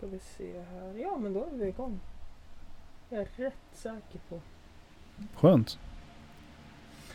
[0.00, 0.94] Ska vi se här.
[1.02, 2.00] Ja men då är vi igång.
[3.08, 4.40] Jag är rätt säker på.
[5.36, 5.78] Skönt.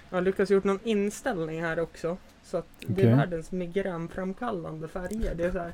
[0.09, 2.17] Jag har lyckats gjort någon inställning här också.
[2.43, 3.05] Så att det Okej.
[3.05, 5.35] är världens migränframkallande färger.
[5.35, 5.71] Det är så här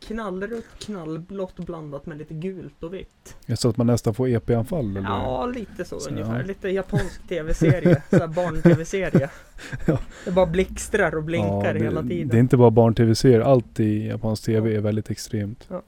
[0.00, 3.36] knallrött, knallblått blandat med lite gult och vitt.
[3.46, 5.08] Det är så att man nästan får EP-anfall eller?
[5.08, 6.40] Ja, lite så, Så, ungefär.
[6.40, 6.46] ja.
[6.46, 8.02] Lite japansk tv-serie.
[8.10, 9.30] så här barn-tv-serie.
[9.86, 9.98] Ja.
[10.24, 12.28] Det bara blixtrar och blinkar det, hela tiden.
[12.28, 13.40] Det är inte bara barn-tv-serier.
[13.40, 15.66] Allt i japansk tv är väldigt extremt.
[15.70, 15.82] Ja.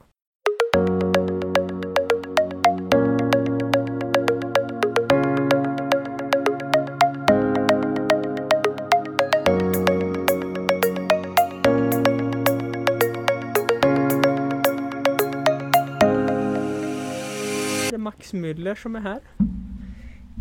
[18.32, 19.20] Max Müller som är här.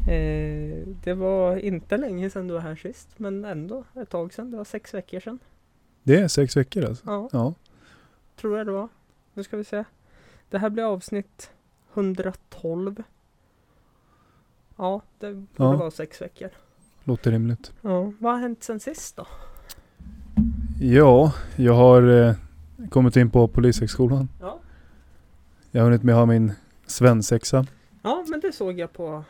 [0.07, 4.51] Eh, det var inte länge sedan du var här sist, men ändå ett tag sedan.
[4.51, 5.39] Det var sex veckor sedan.
[6.03, 7.03] Det är sex veckor alltså?
[7.07, 7.53] Ja, Ja.
[8.41, 8.87] tror jag det var.
[9.33, 9.83] Nu ska vi se.
[10.49, 11.51] Det här blir avsnitt
[11.93, 13.03] 112.
[14.77, 15.75] Ja, det borde Ja.
[15.75, 16.49] vara sex veckor.
[17.03, 17.73] Låter rimligt.
[17.81, 19.27] Ja, vad har hänt sen sist då?
[20.81, 22.35] Ja, jag har eh,
[22.89, 24.29] kommit in på Polishögskolan.
[24.41, 24.59] Ja.
[25.71, 26.53] Jag har hunnit med att ha min
[26.85, 27.65] svensexa.
[28.01, 29.23] Ja, men det såg jag på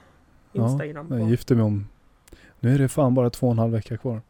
[0.51, 1.07] Ja, Instagram.
[1.11, 1.29] Jag på.
[1.29, 1.87] gifte mig om.
[2.59, 4.21] Nu är det fan bara två och en halv vecka kvar.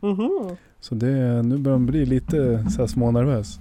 [0.00, 0.56] Mhm.
[0.80, 3.58] Så det, nu börjar man bli lite så här smånervös.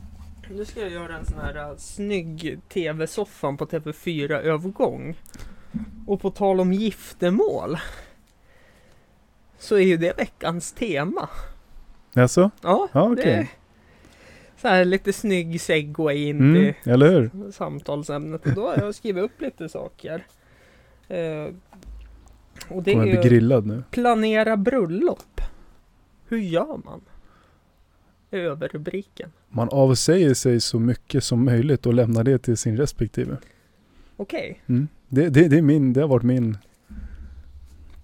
[0.50, 5.18] Nu ska jag göra en sån här uh, snygg tv-soffan på TV4 övergång.
[6.08, 7.78] Och på tal om giftermål.
[9.58, 11.30] Så är ju det veckans tema.
[12.14, 12.52] Jaså?
[12.62, 13.52] Ja, Ja, det okej.
[14.62, 17.52] Så här lite snygg segway in Mm, till eller hur?
[17.52, 18.46] samtalsämnet.
[18.46, 20.26] Och då har jag skrivit upp lite saker.
[21.08, 21.48] Eh,
[22.70, 23.84] och det Kommer är bli grillad nu?
[23.92, 25.42] planera bröllop.
[26.28, 27.02] Hur gör man?
[28.32, 29.32] Överrubriken.
[29.50, 33.38] Man avsäger sig så mycket som möjligt och lämnar det till sin respektive.
[34.18, 34.62] Okej.
[34.68, 34.88] Mm.
[35.08, 36.58] Det, det, det är min, det har varit min.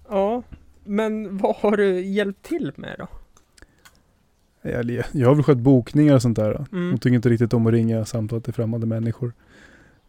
[0.08, 0.42] Ja,
[0.84, 3.08] men vad har du hjälpt till med då?
[4.72, 6.66] Jag, jag har väl skött bokningar och sånt där.
[6.72, 6.90] Mm.
[6.90, 9.32] Hon tycker inte riktigt om att ringa samtal till främmande människor.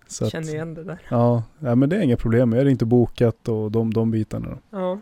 [0.08, 1.00] Så att, Känner igen det där.
[1.10, 2.54] ja, ja, men det är inga problem.
[2.54, 4.48] Jag har och bokat och de, de bitarna.
[4.50, 4.58] Då.
[4.78, 5.00] Ja.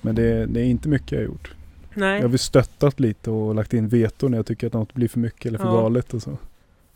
[0.00, 1.54] Men det, det är inte mycket jag har gjort.
[1.94, 2.14] Nej.
[2.14, 5.08] Jag har väl stöttat lite och lagt in veto när jag tycker att något blir
[5.08, 5.72] för mycket eller för Ja.
[5.72, 6.38] galet och så.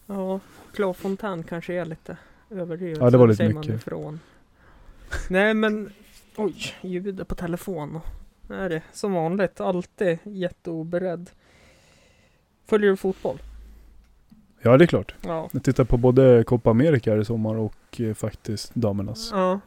[0.07, 0.41] Ja.
[0.97, 2.17] Fontaine kanske är lite
[2.51, 2.99] överdrivet.
[2.99, 3.75] Ja, det var lite mycket.
[3.75, 4.21] Ifrån.
[5.29, 5.91] Nej men.
[6.37, 8.01] Oj, ljudet på telefon.
[8.49, 9.61] Det är det som vanligt.
[9.61, 11.31] Alltid jätteoberedd.
[12.67, 13.39] Följer du fotboll?
[14.63, 15.15] Ja, det är klart.
[15.25, 15.49] Ja.
[15.53, 19.31] Jag tittar på både Copa America här i sommar och eh, faktiskt damernas.
[19.33, 19.61] Ja.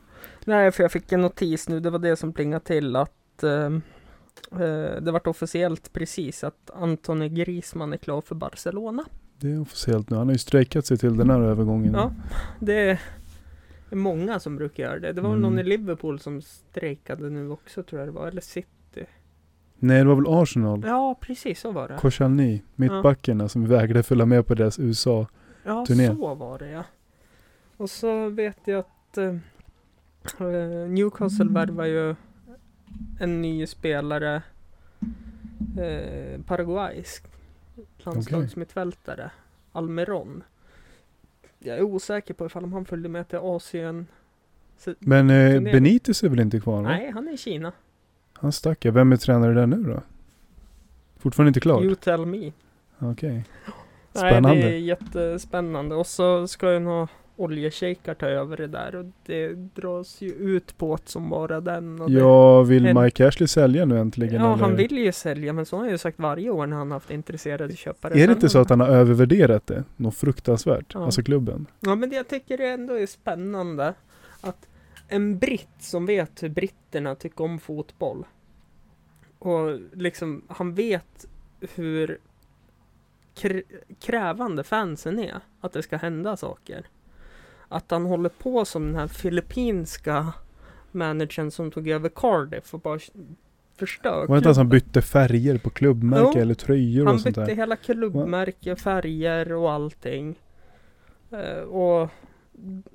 [0.46, 1.80] Nej, för jag fick en notis nu.
[1.80, 3.82] Det var det som plingade till att ehm,
[4.52, 9.06] eh, det vart officiellt precis att Anthony Griezmann är klar för Barcelona.
[9.40, 10.18] Det är officiellt nu.
[10.18, 11.94] Han har ju strejkat sig till den här övergången.
[11.94, 12.12] Ja,
[12.60, 13.00] det
[13.90, 15.14] är många som brukar göra det.
[15.14, 15.50] Det var väl Mm.
[15.52, 18.28] någon i Liverpool som strejkade nu också tror jag det var.
[18.28, 18.68] Eller City.
[19.80, 20.84] Nej, det var väl Arsenal.
[20.86, 21.98] Ja, precis så var det.
[22.00, 25.28] Koscielny, mittbackarna som vägrade följa med på deras USA.
[25.64, 26.84] Ja, så var det ja.
[27.78, 29.36] Och så vet jag att eh,
[30.40, 32.16] eh, Newcastle värvar ju
[33.20, 34.42] en ny spelare.
[35.78, 37.24] Eh, Paraguaysk
[37.98, 39.32] landslagsmittfältare.
[39.72, 40.44] Almiron.
[41.60, 44.08] Jag är osäker på ifall han följde med till Asien.
[45.00, 45.62] Men eh.
[45.62, 46.82] Benitez är väl inte kvar?
[46.82, 46.90] Va?
[46.90, 47.72] nej, han är i Kina.
[48.38, 48.92] Han stack ja.
[48.92, 50.02] Vem är tränare där nu då?
[51.20, 51.84] Fortfarande inte klart?
[51.84, 52.52] You tell me.
[53.00, 53.34] Okej.
[53.34, 53.44] Nej,
[54.32, 54.62] Spännande.
[54.62, 55.96] det är jättespännande.
[55.96, 58.96] Och så ska ju några oljeshejkar ta över det där.
[58.96, 62.02] Och det dras ju ut på att som bara den.
[62.02, 64.42] Och det, Ja, vill en- Mike Ashley sälja nu äntligen?
[64.42, 64.64] ja, eller?
[64.64, 65.54] han vill ju sälja.
[65.54, 68.14] Men så har han ju sagt varje år när han haft intresserade köpare.
[68.20, 69.84] Är det inte så att han har övervärderat det?
[69.98, 70.92] Något fruktansvärt?
[70.94, 71.06] Ja.
[71.06, 71.66] Alltså klubben?
[71.80, 73.94] Ja, men det jag tycker det ändå är spännande.
[74.42, 74.68] Att
[75.08, 78.26] en britt som vet hur britterna tycker om fotboll.
[79.40, 81.26] Och liksom, han vet
[81.76, 82.18] hur
[83.36, 83.64] kr-
[84.00, 85.40] krävande fansen är.
[85.62, 86.86] Att det ska hända saker.
[87.68, 90.34] Att han håller på som den här filippinska
[90.92, 93.00] managern som tog över Cardiff och bara
[93.78, 97.22] förstör Var det inte han som bytte färger på klubbmärke Jo, eller tröjor Han och
[97.22, 97.56] sånt bytte där?
[97.56, 100.40] hela klubbmärke, färger och allting.
[101.32, 102.10] Eh, och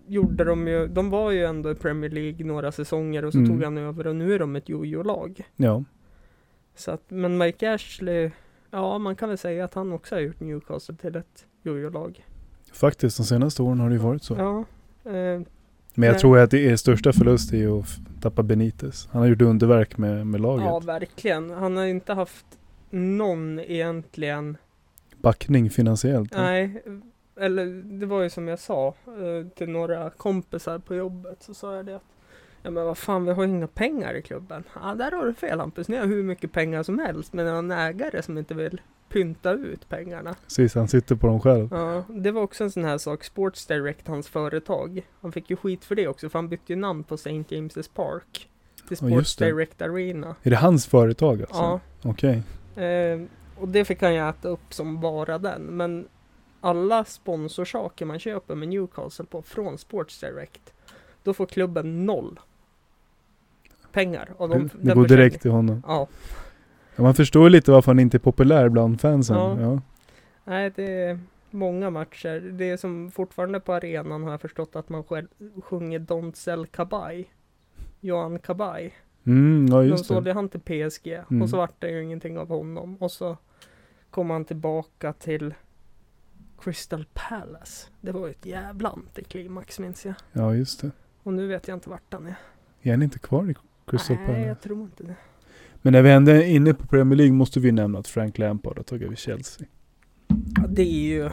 [0.07, 3.51] gjorde de ju, de var ju ändå i Premier League några säsonger och så Mm.
[3.51, 5.43] tog han över och nu är de ett jojo-lag.
[5.57, 5.85] Ja.
[6.75, 8.31] Så att, men Mike Ashley,
[8.71, 12.25] ja man kan väl säga att han också har gjort Newcastle till ett jojo-lag.
[12.73, 14.35] Faktiskt, de senaste åren har det ju varit så.
[14.35, 14.59] Ja.
[15.11, 15.41] Eh,
[15.95, 16.21] Men jag Nej.
[16.21, 17.87] tror att det är största förlust är att
[18.23, 19.09] tappa Benitez.
[19.13, 20.65] Han har gjort underverk med, med laget.
[20.67, 21.51] ja, verkligen.
[21.51, 22.47] Han har inte haft
[22.91, 24.57] någon egentligen,
[25.17, 26.33] Backning finansiellt.
[26.35, 26.83] nej,
[27.41, 27.67] eller
[27.99, 31.87] det var ju som jag sa eh, till några kompisar på jobbet så sa jag
[31.87, 32.03] det att
[32.63, 34.65] Ja men vad fan vi har ju inga pengar i klubben.
[34.83, 37.51] Ja där har du fel Hampus, ni har hur mycket pengar som helst men ni
[37.51, 40.35] har en ägare som inte vill pynta ut pengarna.
[40.45, 41.69] Precis, han sitter på dem själv.
[41.71, 43.25] Ja, det var också en sån här sak.
[43.25, 45.07] Sports Direct, hans företag.
[45.21, 47.31] Han fick ju skit för det också för han bytte ju namn på St.
[47.31, 48.49] James's Park.
[48.89, 49.45] Till Sports det.
[49.45, 50.37] Direct Arena.
[50.43, 51.63] Är det hans företag alltså?
[51.63, 51.81] Ja.
[52.03, 52.43] Okej.
[52.85, 53.21] Eh,
[53.57, 55.63] och det fick han ju äta upp som bara den.
[55.63, 56.09] Men
[56.61, 60.73] alla sponsorsaker man köper med Newcastle på från Sports Direct.
[61.23, 62.41] Då får klubben noll
[63.93, 64.31] pengar.
[64.39, 65.83] av de, Det, går direkt till honom.
[65.87, 66.09] Ja,
[66.97, 69.37] Ja, man förstår lite varför han inte är populär bland fansen.
[69.37, 69.61] Ja.
[69.61, 69.81] Ja.
[70.45, 71.19] nej det är
[71.51, 72.41] många matcher.
[72.41, 75.27] Det är som fortfarande på arenan har jag förstått att man själv
[75.65, 77.25] sjunger Don't Sell Kabay.
[78.01, 78.91] Johan Kabay.
[79.27, 80.35] Mm, ja De just sålde det.
[80.35, 81.43] han till PSG Mm.
[81.43, 82.97] och så vart det ju ingenting av honom.
[83.01, 83.37] Och så
[84.11, 85.55] kom han tillbaka till
[86.63, 87.87] Crystal Palace.
[88.01, 90.15] Det var ju ett jävla antiklimax minns jag.
[90.33, 90.91] Ja, just det.
[91.23, 92.35] Och nu vet jag inte vart han är.
[92.83, 93.55] Är han inte kvar i
[93.87, 94.47] Crystal Nej, Palace?
[94.49, 95.15] jag tror inte det.
[95.83, 98.77] Men när vi ändå är inne på Premier League måste vi nämna att Frank Lampard
[98.77, 99.67] har tagit över Chelsea.
[100.29, 101.31] Ja, det är ju...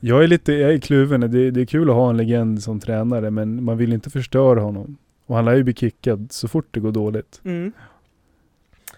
[0.00, 1.20] Jag är lite, jag är kluven.
[1.20, 4.60] Det, det är kul att ha en legend som tränare men man vill inte förstöra
[4.60, 4.96] honom.
[5.26, 7.40] Och han lär ju bli kickad så fort det går dåligt.
[7.44, 7.72] Mm.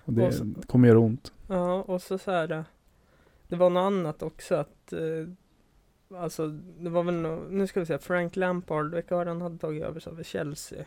[0.04, 1.32] Och det Och så- kommer göra ont.
[1.48, 2.64] Ja, och så så här.
[3.52, 4.92] Det var något annat också att...
[4.92, 6.46] Eh, alltså,
[6.78, 7.98] det var väl nå Nu ska vi se.
[7.98, 10.84] Frank Lampard, vilka har han hade tagit över så över Chelsea?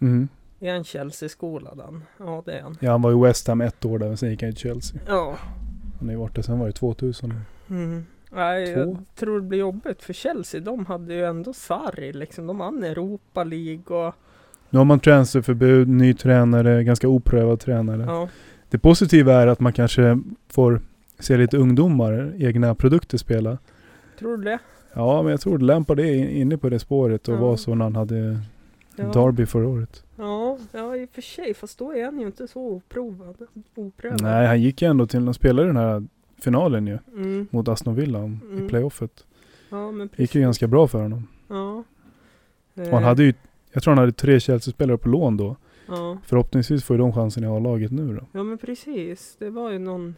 [0.00, 0.28] Mm.
[0.60, 2.04] Är han Chelsea-skolad han?
[2.18, 2.76] Ja, det är han.
[2.80, 5.00] Ja, han var i West Ham ett år där sen gick han till Chelsea.
[5.06, 5.36] Ja.
[5.98, 7.34] Han har ju varit där sen var det 2000.
[7.68, 8.06] Mm.
[8.30, 8.80] Nej, Två.
[8.80, 10.60] jag tror det blir jobbigt för Chelsea.
[10.60, 12.46] De hade ju ändå Sarri liksom.
[12.46, 14.14] De vann Europa League och...
[14.70, 18.04] Nu har man transferförbud, ny tränare, ganska oprövad tränare.
[18.06, 18.28] Ja.
[18.70, 20.80] Det positiva är att man kanske får
[21.20, 23.58] se lite ungdomar, egna produkter spela.
[24.18, 24.58] Tror du det?
[24.94, 27.38] Ja, men jag tror Lampard är inne på det spåret och Ja.
[27.40, 28.38] var så när han hade
[28.96, 29.04] Ja.
[29.12, 30.04] Derby förra året.
[30.16, 31.54] Ja, ja, i och för sig.
[31.54, 33.36] Fast då är han ju inte så oprovad.
[33.74, 34.22] Oprövad.
[34.22, 36.04] Nej, han gick ju ändå till, de spelade den här
[36.42, 37.46] finalen ju, Mm.
[37.50, 38.68] mot Aston Villa i Mm.
[38.68, 39.24] playoffet.
[39.70, 40.42] Ja, men Det gick ju precis.
[40.42, 41.28] ganska bra för honom.
[41.48, 41.84] Ja.
[42.74, 43.34] Och han Eh, hade ju,
[43.72, 45.56] jag tror han hade tre Chelsea-spelare på lån då.
[45.88, 46.18] Ja.
[46.24, 48.26] Förhoppningsvis får ju de chansen i A-laget nu då.
[48.32, 49.36] ja, men precis.
[49.38, 50.16] Det var ju någon...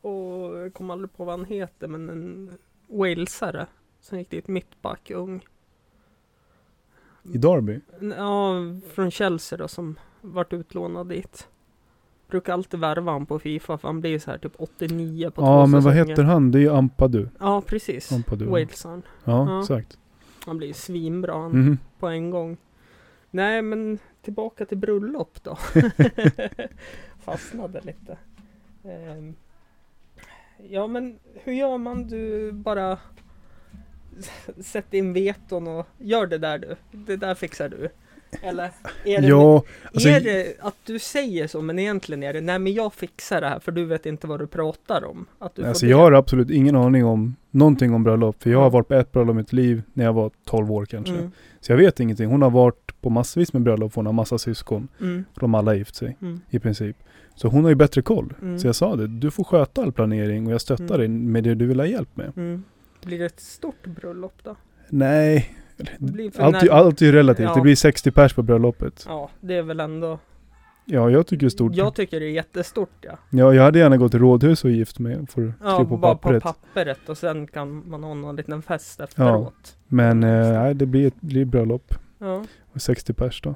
[0.00, 2.50] Och jag kommer aldrig på vad han heter, men en
[2.86, 3.66] walesare.
[4.00, 5.46] Som gick dit mittback, ung.
[7.32, 7.80] I Derby?
[8.16, 8.54] Ja,
[8.94, 11.48] från Chelsea då som vart utlånad dit.
[12.28, 15.46] Brukar alltid värva han på Fifa för han blir så här typ 89 på Ja,
[15.46, 16.06] två men vad säsonger.
[16.08, 16.50] heter han?
[16.50, 17.28] Det är ju Ampadu.
[17.38, 18.12] Ja, precis.
[18.12, 18.44] Ampadu.
[18.46, 19.02] Walesaren.
[19.24, 19.60] Ja, Ja.
[19.60, 19.98] exakt.
[20.46, 21.78] Han blir svinbra han Mhm.
[21.98, 22.56] på en gång.
[23.30, 25.58] Nej, men tillbaka till bröllop då.
[27.24, 28.18] Fastnade lite.
[30.72, 32.08] Ja, men hur gör man?
[32.08, 32.98] Du bara
[34.18, 36.76] s- sätter in veton och gör det där du.
[36.92, 37.88] Det där fixar du.
[38.42, 38.70] Eller
[39.04, 39.62] är det, Ja,
[39.92, 43.40] alltså, är det att du säger så men egentligen är det nej men jag fixar
[43.40, 45.26] det här för du vet inte vad du pratar om.
[45.38, 48.42] Att du alltså jag har absolut ingen aning om någonting om bröllop.
[48.42, 50.84] För jag har varit på ett bröllop i mitt liv när jag var 12 år
[50.84, 51.14] kanske.
[51.14, 51.30] Mm,
[51.60, 52.26] Så jag vet ingenting.
[52.30, 53.94] Hon har varit på massvis med bröllop.
[53.94, 54.88] Hon har massa syskon.
[55.00, 56.96] mm, De alla har gift sig mm, i princip.
[57.34, 58.34] Så hon har ju bättre koll.
[58.42, 58.58] Mm.
[58.58, 60.98] Så jag sa det, du får sköta all planering och jag stöttar Mm.
[60.98, 62.32] dig med det du vill ha hjälp med.
[62.36, 62.64] mm.
[63.04, 64.56] Blir det ett stort bröllop då?
[64.88, 65.54] Nej,
[66.38, 67.44] allt, när- allt är ju relativt.
[67.46, 67.54] Ja.
[67.54, 69.04] Det blir 60 pers på bröllopet.
[69.08, 70.18] Ja, det är väl ändå.
[70.92, 71.74] Ja, jag tycker det är stort.
[71.74, 73.18] Jag tycker det är jättestort ja.
[73.30, 75.96] Ja, jag hade gärna gått till rådhus och gift mig för att Ja, skriva på
[75.96, 76.42] bara pappret.
[76.42, 79.76] på pappret och sen kan man ha någon liten fest efteråt.
[79.88, 81.94] Men eh, det blir ett blir bröllop.
[82.18, 82.44] Ja.
[82.72, 83.54] Och 60 pers då.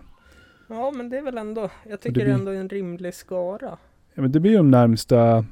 [0.69, 1.71] ja, men det är väl ändå.
[1.89, 3.79] Jag tycker det blir- ändå en rimlig skara.
[4.15, 5.45] Ja, men det blir de närmsta,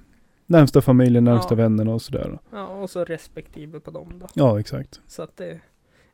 [0.47, 1.57] närmsta familjen, närmsta Ja.
[1.57, 2.39] vännerna och sådär.
[2.53, 4.27] Ja, och så respektive på dem då.
[4.35, 5.01] Ja, exakt.
[5.07, 5.61] Så att det.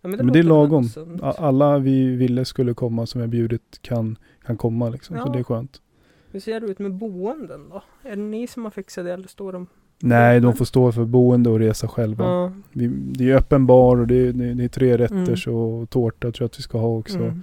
[0.01, 0.85] Ja, Men det, men det är lagom.
[0.85, 1.23] sunt.
[1.23, 5.17] A- Alla vi ville skulle komma som jag bjudit kan, kan komma liksom.
[5.17, 5.33] Så Ja.
[5.33, 5.83] det är skönt.
[6.31, 7.83] Hur ser det ut med boenden då?
[8.03, 9.67] Är det ni som har fixat det eller står de?
[10.01, 12.25] Nej, de får stå för boende och resa själva.
[12.25, 12.53] Ja.
[12.73, 15.59] Vi, det är öppen bar och det är, det det är tre rätters Mm.
[15.59, 17.19] och tårta tror jag att vi ska ha också.
[17.19, 17.43] Mm.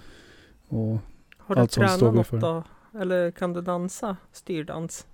[0.67, 0.97] Och,
[1.37, 2.37] Har du sånt tränat något för.
[2.37, 2.63] då?
[2.99, 5.07] Eller kan du dansa styrdans?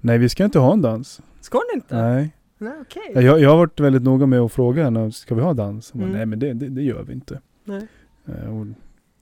[0.00, 1.20] nej, vi ska inte ha en dans.
[1.40, 1.96] Ska ni inte?
[2.02, 2.34] Nej.
[2.58, 2.74] Nej.
[3.14, 5.90] Ja, Jag, jag har varit väldigt noga med att fråga henne, ska vi ha dans?
[5.92, 6.16] Hon bara, Mm.
[6.16, 7.40] Nej men det, det, det gör vi inte.
[7.64, 7.86] Nej.
[8.26, 8.66] Eh, och,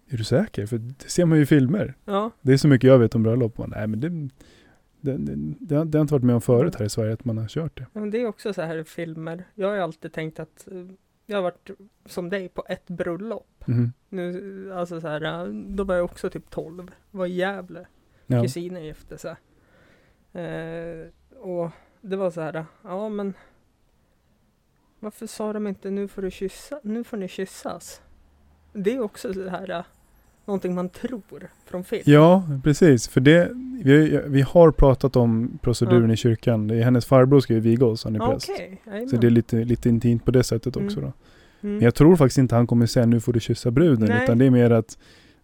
[0.09, 0.67] är du säker?
[0.67, 1.95] För det ser man ju i filmer.
[2.05, 2.31] Ja.
[2.41, 3.59] Det är så mycket jag vet om bröllop.
[3.59, 4.09] Man, Nej men det,
[5.01, 7.49] det, det, det, har- inte varit med om förut här i Sverige att man har
[7.49, 7.87] kört det.
[7.93, 9.45] Men det är också så här i filmer.
[9.55, 10.87] Jag har ju alltid tänkt att eh,
[11.27, 11.71] jag har varit
[12.07, 13.65] som dig på ett bröllop.
[14.09, 16.91] Nu, alltså så här, då var jag också typ 12.
[17.11, 17.87] Var i Gävle.
[18.27, 18.43] Ja.
[18.43, 19.35] Kusinen gifte sig.
[20.33, 21.07] Eh,
[21.41, 21.71] och
[22.07, 23.35] det var så här, ja men
[25.01, 28.01] Varför sa de inte nu får du kyssa, nu får ni kyssas?
[28.73, 29.83] Det är också det här, äh,
[30.45, 31.23] någonting man tror
[31.65, 32.03] från film.
[32.07, 33.09] Ja, precis.
[33.09, 33.51] För det,
[33.85, 36.13] vi, vi har pratat om proceduren Ja.
[36.13, 36.69] i kyrkan.
[36.69, 38.49] Det är hennes farbror ska ju viga oss, han är Ja, präst.
[38.59, 39.09] Jajamän.
[39.09, 41.11] Så det är lite, lite intimt på det sättet också Mm.
[41.11, 41.13] då.
[41.69, 41.77] Mm.
[41.77, 44.09] Men jag tror faktiskt inte han kommer säga nu får du kyssa bruden.
[44.09, 44.25] Nej.
[44.25, 44.99] Utan det är mer att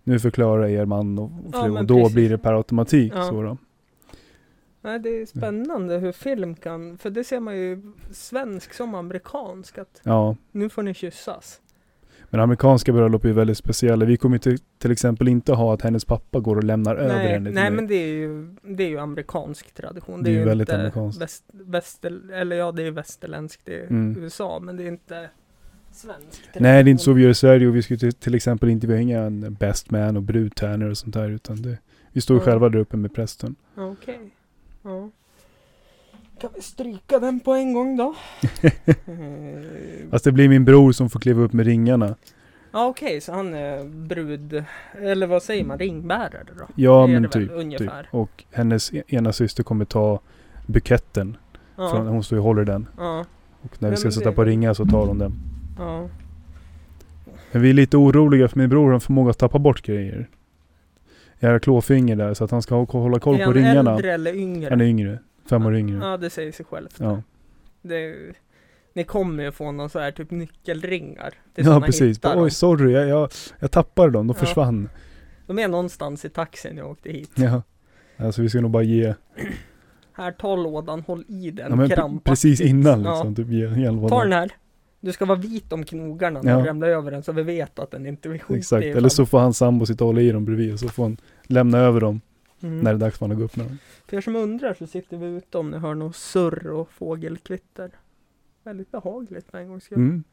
[0.04, 2.14] nu förklarar er man och Ja, fru och men då precis.
[2.14, 3.22] blir det per automatik Ja.
[3.22, 3.56] så då.
[4.84, 9.78] Nej, det är spännande hur film kan, för det ser man ju svensk som amerikansk,
[9.78, 11.60] att Ja, nu får ni kyssas.
[12.30, 14.04] men amerikanska bröllop är ju väldigt speciella.
[14.04, 17.28] Vi kommer till, till exempel inte ha att hennes pappa går och lämnar över nej,
[17.32, 17.76] henne till nej mig.
[17.76, 20.22] men det är ju, det är ju amerikansk tradition.
[20.22, 21.20] Det är ju väldigt inte amerikanskt.
[21.22, 24.22] Väst, väster, eller ja, det är västerländskt, det är Mm.
[24.22, 25.28] USA, men det är inte
[25.92, 28.34] svensk Nej, det är inte så vi gör i Sverige och vi skulle till, till
[28.34, 31.78] exempel inte, har inga en best man och brudtärnor och sånt där utan det,
[32.12, 32.42] vi står Ja.
[32.44, 33.54] själva där uppe med prästen.
[33.76, 34.30] Okej.
[34.82, 35.10] Ja.
[36.40, 38.14] Kan vi stryka den på en gång då?
[38.62, 42.14] Eh, Fast det blir min bror som får kliva upp med ringarna.
[42.72, 44.64] Ja okej, så han är brud,
[45.02, 46.64] eller vad säger man, ringbärare då?
[46.74, 47.50] Ja men typ, typ.
[47.50, 48.08] ungefär.
[48.10, 50.20] Och hennes e- ena syster kommer ta
[50.66, 51.36] buketten.
[51.76, 52.88] Från, Ja, hon står och håller den.
[52.98, 53.24] ja,
[53.62, 55.32] Och när vi ska sätta det- på ringar så tar hon den.
[55.78, 56.08] ja.
[57.52, 60.28] Men vi är lite oroliga för min bror har förmåga att tappa bort grejer.
[61.42, 63.94] Har klåfinger där så att han ska hålla koll är på han ringarna.
[63.94, 64.70] äldre eller yngre?
[64.70, 65.18] Han är yngre.
[65.50, 65.98] Fem år yngre.
[66.06, 66.94] Ja, det säger sig självt.
[66.98, 67.22] Ja,
[67.82, 68.14] Det,
[68.92, 71.34] ni kommer ju få någon så här typ nyckelringar.
[71.54, 72.20] Är ja precis.
[72.20, 72.44] Bara, dem.
[72.44, 74.26] Oj sorry, jag, jag, jag tappade dem.
[74.26, 74.46] De Ja.
[74.46, 74.88] försvann.
[75.46, 77.30] De är någonstans i taxin jag åkte hit.
[77.34, 77.62] Ja.
[78.16, 79.14] Alltså vi ska nog bara ge,
[80.12, 83.10] Här, ta lådan, håll i den ja, precis innan Ja.
[83.10, 83.34] liksom.
[83.34, 84.50] Typ ge, ge Ta den här.
[85.00, 86.58] Du ska vara vit om knogarna när Ja.
[86.58, 88.56] du ramlar över den så vi vet att den inte är skitig.
[88.58, 88.84] Exakt.
[88.84, 91.16] Eller så får hans sambo sitta och hålla i dem bredvid och så får han
[91.44, 92.20] lämna över dem
[92.62, 92.78] Mm.
[92.80, 93.78] när det är dags för att gå upp med dem.
[94.06, 97.90] För er som undrar så sitter vi ute om ni hör något surr och fågelkvitter.
[98.62, 99.98] Väldigt behagligt för en gångs skull.
[99.98, 100.24] Mm.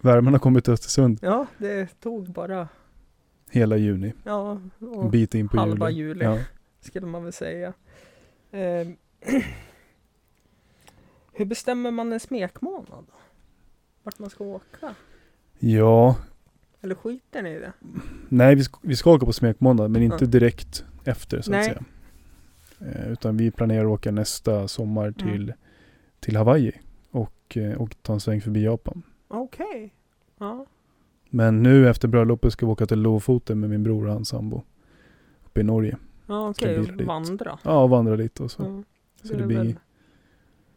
[0.00, 2.68] Värmen har kommit till Östersund Ja, det tog bara,
[3.50, 4.12] hela juni.
[4.24, 6.08] ja, En och bit in på halva juli.
[6.08, 6.24] juli.
[6.24, 6.38] Ja.
[6.80, 7.72] skulle man väl säga.
[8.50, 8.88] Eh,
[11.32, 13.04] hur bestämmer man en smekmånad?
[14.02, 14.94] Vart man ska åka?
[15.58, 16.16] ja,
[16.84, 17.72] Eller skiter ni i det?
[18.28, 21.60] nej vi ska, vi ska åka på smekmåndag men inte direkt efter så Nej.
[21.60, 21.84] att säga.
[22.80, 25.14] Eh, utan vi planerar att åka nästa sommar Mm.
[25.32, 25.52] till,
[26.20, 26.72] till Hawaii
[27.10, 29.02] och, eh, och ta en sväng förbi Japan.
[29.28, 29.94] Okej.
[30.38, 30.66] Ja.
[31.30, 34.62] Men nu efter bröllopet ska vi åka till Lofoten med min bror och hans sambo.
[35.46, 35.96] Uppe i Norge.
[36.26, 37.06] Ja okej, dit.
[37.06, 37.58] vandra.
[37.62, 38.62] Ja, vandra lite och så.
[38.62, 38.82] Ja.
[39.28, 39.74] Så Det det blir, väl-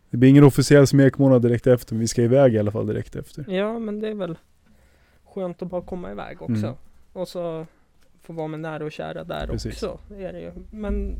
[0.09, 3.15] det blir ingen officiell smekmånad direkt efter men vi ska iväg i alla fall direkt
[3.15, 3.45] efter.
[3.53, 4.37] Ja men det är väl
[5.38, 6.65] skönt att bara komma iväg också.
[6.65, 6.75] Mm.
[7.13, 7.65] Och så
[8.22, 9.74] få vara med nära och kära där Precis.
[9.84, 10.00] också.
[10.15, 10.51] Är det ju.
[10.72, 11.15] Men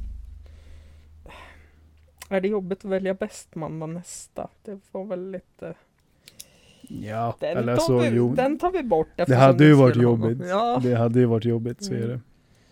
[2.30, 4.50] är det jobbigt att välja bäst man var nästa?
[4.64, 5.74] Det var väl lite
[6.90, 8.34] Ja, Den, eller så vi, jo.
[8.36, 10.38] den tar vi bort Det hade ju varit jobbigt.
[10.50, 12.10] Ja, Det hade ju varit jobbigt, så är Mm.
[12.10, 12.20] det.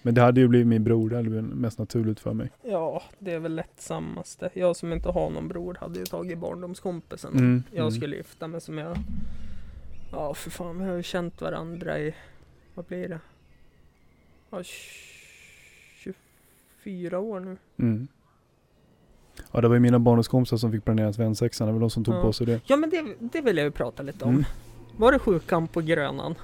[0.01, 2.49] Men det hade ju blivit min bror, det hade blivit mest naturligt för mig.
[2.63, 4.49] ja, det är väl lättsammaste.
[4.53, 7.31] Jag som inte har någon bror hade ju tagit barndomskompisen.
[7.33, 7.91] om Mm, Jag mm.
[7.91, 8.97] skulle gifta mig som jag...
[10.11, 12.15] Ja, för fan, vi har ju känt varandra i...
[12.73, 13.19] Vad blir det?
[14.49, 14.63] Ja,
[16.83, 17.57] 24 år nu.
[17.79, 18.07] Mm.
[19.51, 22.15] Ja, det var ju mina barndomskompisar som fick planera svensexan, det var de som tog
[22.15, 22.21] Ja.
[22.21, 22.61] på sig det.
[22.65, 24.31] Ja, men det, det vill jag ju prata lite om.
[24.31, 24.43] Mm.
[24.97, 26.35] Var det sjukan på Grönan?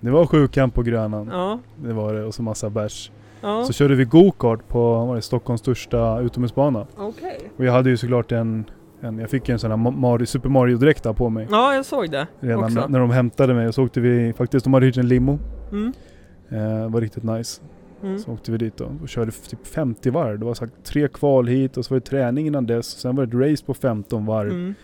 [0.00, 1.58] Det var sjukamp på Grönan, Ja.
[1.76, 3.10] det var det, och så massa bärs.
[3.40, 6.86] Ja, Så körde vi go-kart på, var det, Stockholms största utomhusbana.
[6.96, 7.50] okej.
[7.56, 8.64] Och jag hade ju såklart en,
[9.00, 11.48] en jag fick en sån här Ma- Mario, Super Mario-dräkta på mig.
[11.50, 12.86] Ja, jag såg det Redan också.
[12.88, 15.38] när, de hämtade mig, och så åkte vi, faktiskt de hade hyrt en limo.
[15.72, 15.92] Mm.
[16.48, 17.62] Eh, var riktigt nice.
[18.02, 18.18] Mm.
[18.18, 20.38] Så åkte vi dit då och körde typ 50 varv.
[20.38, 22.86] Det var sagt tre kval hit och så var det träning innan dess.
[22.86, 24.50] Sen var det ett race på 15 varv.
[24.50, 24.74] Mm.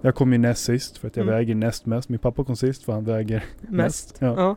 [0.00, 1.34] Jag kom ju näst sist för att jag Mm.
[1.34, 2.08] väger näst mest.
[2.08, 3.70] Min pappa kom sist för han väger Mest.
[3.70, 4.16] mest.
[4.20, 4.34] Ja.
[4.36, 4.56] Ja.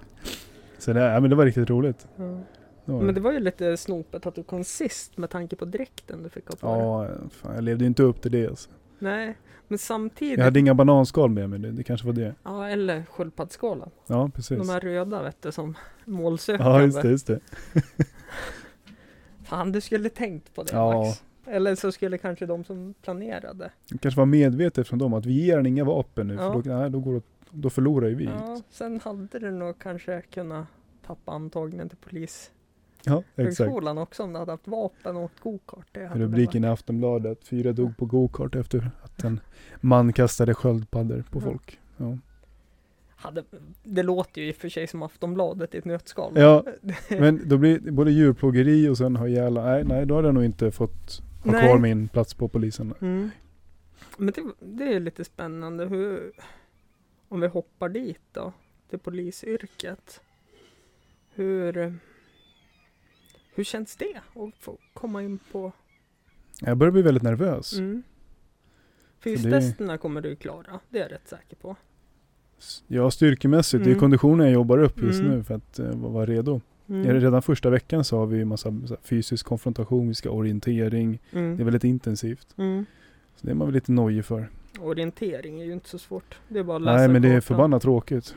[0.77, 2.07] Så det, ja, men det var riktigt roligt.
[2.15, 2.39] ja.
[2.85, 3.21] Det var Men det.
[3.21, 6.55] var ju lite snopet att du kom sist med tanke på dräkten du fick ha
[6.55, 6.85] på dig.
[6.85, 8.69] Ja, fan, jag levde ju inte upp till det alltså.
[8.99, 9.37] Nej,
[9.67, 10.37] men samtidigt.
[10.37, 12.35] Jag hade inga bananskal med mig, det, det kanske var det.
[12.43, 13.89] Ja, eller sköldpaddsskalan.
[14.07, 14.57] Ja, precis.
[14.57, 16.71] De här röda vet du som målsökande.
[16.71, 17.39] Ja, just det, just det.
[19.43, 21.03] Fan, du skulle tänkt på det Ja.
[21.03, 21.23] Max.
[21.45, 23.71] Eller så skulle kanske de som planerade.
[23.89, 26.53] Det kanske var medvetet från dem att vi ger den inga vapen nu, Ja.
[26.53, 28.25] för då, nej, då, går det, då förlorar ju vi.
[28.25, 30.65] Ja, sen hade du nog kanske kunnat
[31.07, 31.97] tappa antagningen till
[33.03, 35.97] Ja, polishögskolan också om du hade haft vapen och gokart.
[36.13, 39.39] Rubriken i Aftonbladet, fyra dog på gokart efter att en
[39.81, 41.43] man kastade sköldpaddor på Ja.
[41.43, 41.79] folk.
[41.97, 42.17] Ja.
[43.15, 43.43] Hade,
[43.83, 46.33] det låter ju i och för sig som Aftonbladet i ett nötskal.
[46.35, 46.65] Ja,
[47.09, 50.35] Men då blir det både djurplågeri och sen ha ihjäl, nej, nej då hade jag
[50.35, 51.63] nog inte fått ha Nej.
[51.63, 52.93] kvar min plats på polisen.
[53.01, 53.29] Mm.
[54.17, 56.31] Men det, det är lite spännande hur
[57.27, 58.53] om vi hoppar dit då,
[58.89, 60.21] till polisyrket.
[61.33, 61.95] Hur,
[63.59, 65.71] hur känns det att få komma in på
[66.61, 67.73] Jag börjar bli väldigt nervös.
[67.73, 68.03] Mm.
[69.19, 71.75] För det- Fystesterna kommer du klara, det är jag rätt säker på.
[72.87, 73.83] Ja, styrkemässigt.
[73.83, 73.99] Det är Mm.
[73.99, 75.31] konditionen jag jobbar upp just Mm.
[75.31, 76.61] nu för att uh, vara redo.
[76.89, 77.13] Mm.
[77.21, 78.73] Redan första veckan så har vi massa
[79.03, 81.19] fysisk konfrontation, vi ska orientering.
[81.31, 81.57] Det är Mm.
[81.65, 82.47] väldigt intensivt.
[82.57, 82.85] Mm.
[83.35, 84.49] Så det är man väl lite nojig för.
[84.79, 86.39] Orientering är ju inte så svårt.
[86.47, 88.35] Det är bara att läsa Nej men det är förbannat tråkigt.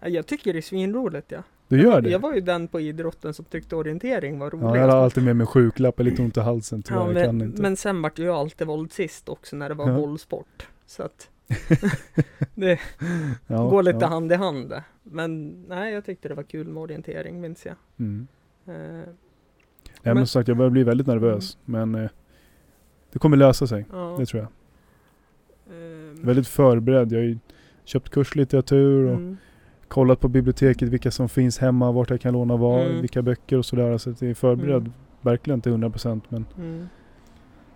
[0.00, 1.42] Ja, Jag tycker det är svinroligt ja.
[1.68, 2.10] Du gör det?
[2.10, 4.76] Jag var ju den på idrotten som tyckte orientering var Ja, roligast.
[4.76, 7.46] jag har alltid med mig sjuklapp, lite ont i halsen tyvärr, Ja, jag kan men,
[7.46, 7.62] inte.
[7.62, 9.96] men sen vart jag alltid våldsist också när det var Ja.
[9.96, 10.68] bollsport.
[10.86, 11.30] Så att
[12.54, 12.78] det
[13.46, 14.06] ja, går lite ja.
[14.06, 14.72] hand i hand.
[15.02, 17.74] Men nej, jag tyckte det var kul med orientering, minns jag.
[17.98, 18.26] Mm.
[18.66, 19.04] Eh, Nej
[20.02, 21.58] Men- men som sagt, jag börjar bli väldigt nervös.
[21.64, 22.10] Men eh,
[23.12, 24.16] det kommer lösa sig, ja.
[24.18, 24.48] det tror jag.
[25.76, 27.12] Eh, Väldigt förberedd.
[27.12, 27.38] Jag har ju
[27.84, 29.36] köpt kurslitteratur och mm,
[29.88, 33.00] kollat på biblioteket vilka som finns hemma, vart jag kan låna vad, Mm.
[33.00, 33.98] vilka böcker och sådär.
[33.98, 34.76] Så att jag är förberedd.
[34.82, 34.92] Mm.
[35.20, 36.88] Verkligen till 100% men mm.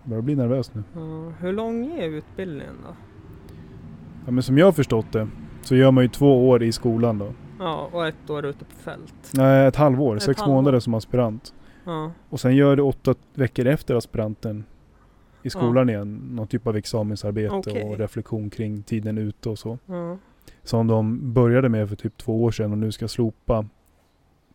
[0.03, 0.83] jag börjar bli nervös nu.
[0.93, 2.95] Ja, hur lång är utbildningen då?
[4.25, 5.27] Ja, men som jag har förstått det
[5.61, 7.33] så gör man ju två år i skolan då.
[7.59, 9.31] Ja, och ett år ute på fält.
[9.33, 10.15] Nej, ett halvår.
[10.15, 10.55] Ett sex halvår.
[10.55, 11.53] månader som aspirant.
[11.85, 14.63] Ja, Och sen gör du åtta veckor efter aspiranten
[15.43, 16.29] i skolan igen.
[16.31, 17.83] Någon typ av examensarbete Okej.
[17.83, 19.77] och reflektion kring tiden ute och så.
[19.85, 20.17] ja,
[20.63, 23.65] Som de började med för typ två år sedan och nu ska slopa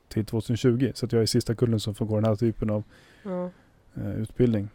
[0.08, 0.90] till 2020.
[0.94, 2.84] Så att jag är sista kullen som får gå den här typen av
[3.22, 3.50] ja.
[3.94, 4.68] eh, utbildning.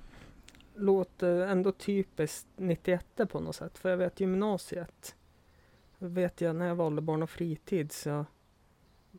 [0.75, 3.77] Låter ändå typiskt 91 på något sätt.
[3.77, 5.15] För jag vet gymnasiet.
[5.97, 8.25] Vet jag när jag valde barn och fritid så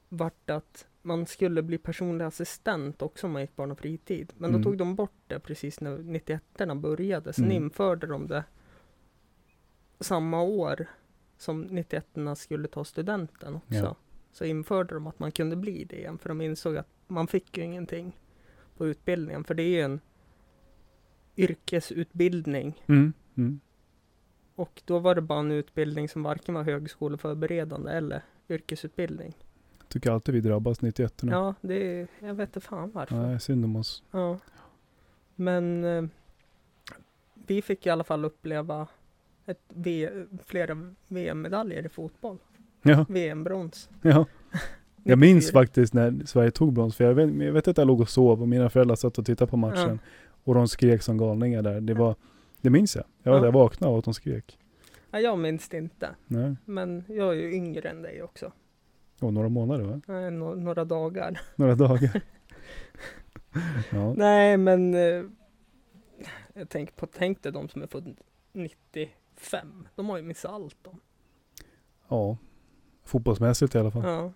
[0.09, 4.33] vart det att man skulle bli personlig assistent också om man gick barn och fritid.
[4.37, 4.62] Men Mm.
[4.62, 6.42] då tog de bort det precis när 91
[6.76, 7.33] började.
[7.33, 7.57] Sen Mm.
[7.57, 8.45] införde de det
[10.00, 10.87] samma år
[11.43, 12.07] som 91
[12.37, 13.75] skulle ta studenten också.
[13.75, 13.97] Ja.
[14.33, 16.19] Så införde de att man kunde bli det igen.
[16.19, 18.21] För de insåg att man fick ju ingenting
[18.77, 19.45] på utbildningen.
[19.45, 20.01] För det är ju en
[21.37, 22.85] yrkesutbildning.
[22.87, 23.12] Mm.
[23.37, 23.61] Mm.
[24.55, 29.35] Och då var det bara en utbildning som varken var högskoleförberedande eller yrkesutbildning.
[29.88, 31.33] Tycker alltid vi drabbas 91 nu.
[31.33, 33.16] Ja, det är, jag vet inte fan varför.
[33.16, 34.03] Nej, synd om oss.
[34.11, 34.38] Ja.
[35.35, 36.05] Men eh,
[37.35, 38.88] vi fick i alla fall uppleva
[39.46, 40.09] ett v,
[40.46, 42.38] flera VM-medaljer i fotboll.
[42.83, 43.07] Ja.
[43.09, 43.90] VM-brons.
[44.02, 44.26] Ja.
[45.05, 48.00] Jag minns faktiskt när Sverige tog brons, för jag vet, jag vet att jag låg
[48.00, 50.00] och sov och mina föräldrar satt och tittade på matchen.
[50.02, 50.09] Ja.
[50.44, 51.81] Och de skrek som galningar där.
[51.81, 52.14] Det, var,
[52.61, 53.05] det minns jag.
[53.22, 53.44] Jag, ja.
[53.44, 54.59] jag vaknade av att de skrek.
[55.11, 56.11] Ja, jag minns det inte.
[56.26, 56.57] Nej.
[56.64, 58.52] Men jag är ju yngre än dig också.
[59.20, 60.00] Och några månader va?
[60.07, 61.40] Nej, no några dagar.
[61.57, 62.20] Några dagar.
[63.90, 64.14] ja.
[64.16, 65.24] Nej, men eh,
[66.55, 68.16] jag tänker på, tänk dig de som är född
[68.52, 69.88] 90 fem.
[69.95, 71.01] De har ju missat allt de.
[72.09, 72.37] Ja.
[73.05, 74.05] Fotbollsmässigt i alla fall.
[74.05, 74.33] Ja.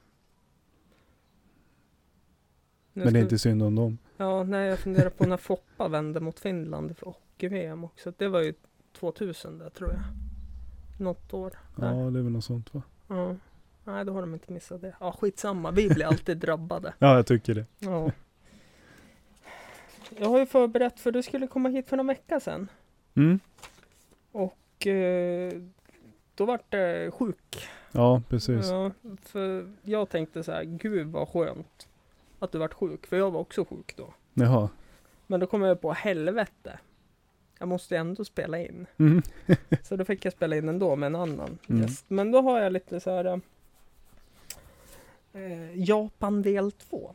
[2.92, 3.98] Men det är inte synd om dem.
[4.16, 8.12] Ja, nej jag funderar på när Foppa vände mot Finland för hockey-VM också.
[8.16, 8.54] Det var ju
[8.92, 10.02] 2000 där tror jag.
[11.00, 11.52] Något år.
[11.76, 11.94] Där.
[11.94, 12.82] Ja, det är väl något sånt va?
[13.08, 13.36] Ja.
[13.84, 14.96] Nej, då har de inte missat det.
[15.00, 15.70] Ja, skitsamma.
[15.70, 16.94] Vi blir alltid drabbade.
[16.98, 17.66] Ja, jag tycker det.
[17.78, 18.10] Ja.
[20.18, 22.68] Jag har ju förberett för du skulle komma hit för någon vecka sedan.
[23.14, 23.40] Mm.
[24.32, 24.58] Och
[26.34, 27.68] då vart det sjuk.
[27.92, 28.66] Ja, precis.
[28.68, 28.90] Ja,
[29.22, 31.88] för jag tänkte så här, gud vad skönt
[32.38, 33.06] att du vart sjuk.
[33.06, 34.14] För jag var också sjuk då.
[34.34, 34.68] Jaha.
[35.26, 36.78] Men då kom jag på helvete.
[37.58, 38.86] Jag måste ändå spela in.
[38.98, 39.22] Mm.
[39.82, 41.82] Så då fick jag spela in ändå med en annan Mm.
[41.82, 42.04] gäst.
[42.08, 43.40] Men då har jag lite så här
[45.32, 47.14] eh, Japan del 2.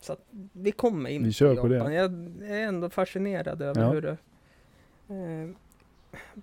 [0.00, 1.76] Så att vi kommer in Vi på det.
[1.76, 1.92] Japan.
[1.92, 2.12] Jag
[2.50, 3.90] är ändå fascinerad över Ja.
[3.90, 4.16] hur det
[5.08, 5.48] eh,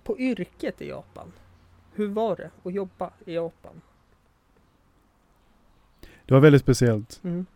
[0.04, 1.32] På yrket i Japan.
[1.94, 3.80] Hur var det att jobba i Japan?
[6.26, 7.20] Det var väldigt speciellt.
[7.24, 7.46] Mm.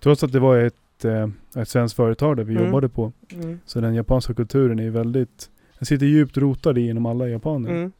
[0.00, 2.64] Trots att det var ett, eh, ett svenskt företag där vi Mm.
[2.66, 3.12] jobbade på.
[3.32, 3.60] Mm.
[3.66, 7.70] Så den japanska kulturen är väldigt, den sitter djupt rotad i inom alla japaner.
[7.70, 7.92] Mm.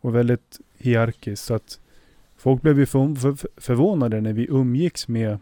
[0.00, 1.44] Och väldigt hierarkiskt.
[1.46, 1.80] Så att
[2.36, 5.38] folk blev ju för, för, förvånade när vi umgicks med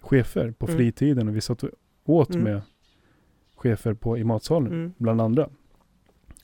[0.00, 0.76] chefer på Mm.
[0.76, 1.28] fritiden.
[1.28, 1.70] Och vi satt och
[2.04, 2.42] åt Mm.
[2.44, 2.60] med
[3.56, 4.94] chefer på, i matsalen.
[4.98, 5.48] Bland andra.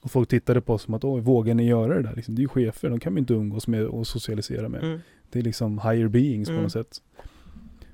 [0.01, 2.17] Och folk tittade på oss som att, oj, vågar ni göra det där?
[2.17, 4.83] Liksom, det är ju chefer, de kan vi inte umgås med och socialisera med.
[4.85, 4.99] Mm.
[5.31, 6.63] Det är liksom higher beings på Mm.
[6.63, 7.03] något sätt.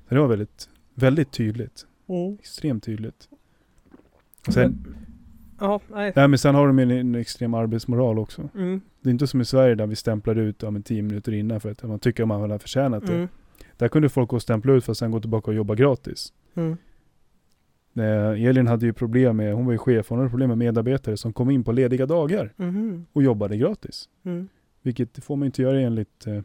[0.09, 1.87] Så det var väldigt, väldigt tydligt.
[2.09, 2.35] Mm.
[2.35, 3.29] Extremt tydligt.
[4.47, 4.87] Och sen,
[5.61, 6.13] Ja, nej.
[6.17, 8.49] nej, men sen har de en, en extrem arbetsmoral också.
[8.55, 8.81] Mm.
[9.01, 11.61] Det är inte som i Sverige där vi stämplar ut ja, men tio minuter innan
[11.61, 13.15] för att man tycker att man har förtjänat det.
[13.15, 13.29] Mm.
[13.77, 16.33] Där kunde folk gå och stämpla ut för att sen gå tillbaka och jobba gratis.
[16.55, 16.77] Mm.
[17.97, 21.17] Eh, Elin hade ju problem med, hon var ju chef, hon hade problem med medarbetare
[21.17, 23.07] som kom in på lediga dagar Mhm.
[23.13, 24.09] och jobbade gratis.
[24.25, 24.49] Mm.
[24.83, 26.41] Vilket får man inte göra enligt eh,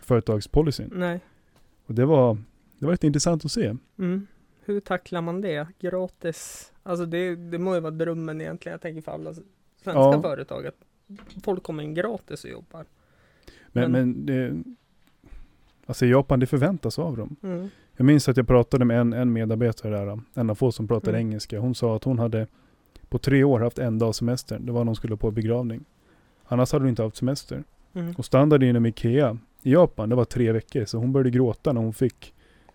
[0.00, 0.90] företagspolicyn.
[0.94, 1.20] Nej.
[1.86, 2.34] Och det var,
[2.78, 3.76] det var rätt intressant att se.
[3.98, 4.26] Mm.
[4.64, 5.66] Hur tacklar man det?
[5.80, 6.72] Gratis?
[6.82, 10.22] Alltså det, det må ju vara drömmen egentligen, jag tänker för alla svenska Ja.
[10.22, 10.76] företag, att
[11.44, 12.84] folk kommer in gratis och jobbar.
[13.72, 14.62] Men, Men- men det,
[15.86, 17.36] alltså Japan, det förväntas av dem.
[17.42, 17.68] Mm.
[17.96, 21.18] Jag minns att jag pratade med en, en medarbetare där, en av få som pratade
[21.18, 21.28] Mm.
[21.28, 21.58] engelska.
[21.60, 22.46] Hon sa att hon hade
[23.08, 24.58] på tre år haft en dag semester.
[24.58, 25.84] Det var när hon skulle på begravning.
[26.44, 27.64] Annars hade hon inte haft semester.
[27.94, 28.14] Mm.
[28.18, 30.84] Och standarden inom Ikea i Japan, det var tre veckor.
[30.84, 32.34] Så hon började gråta när hon fick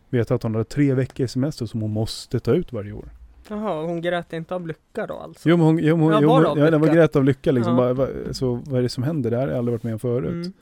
[0.10, 3.10] veta att hon hade tre veckor semester som hon måste ta ut varje år.
[3.50, 5.50] Jaha, hon grät inte av lycka då alltså?
[5.50, 6.94] Jo men hon, jo, hon, Ja, jo, av ja, lycka.
[6.94, 7.78] grät av lycka liksom.
[7.78, 7.94] Ja.
[7.94, 9.32] Bara, så vad är det som händer?
[9.32, 10.32] Det här har jag aldrig varit med om förut.
[10.46, 10.54] Mm.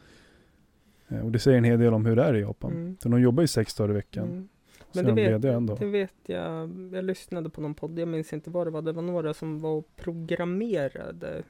[1.08, 2.72] Eh, Och det säger en hel del om hur det är i Japan.
[2.72, 2.98] Mm.
[3.00, 4.28] Så de jobbar ju sex dagar i veckan.
[4.28, 4.50] Mm.
[4.94, 8.68] Men det vet, det vet jag, jag lyssnade på någon podd, jag minns inte vad
[8.68, 11.44] det var, det var några som var programmerade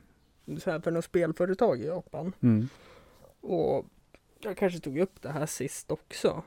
[0.58, 2.34] så här för något spelföretag i Japan.
[2.42, 2.68] Mm.
[3.42, 3.86] Och
[4.40, 6.44] jag kanske tog upp det här sist också.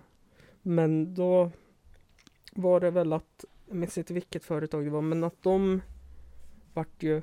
[0.63, 1.51] Men då
[2.53, 5.83] var det väl att, jag minns inte vilket företag det var, men att de
[6.75, 7.23] vart ju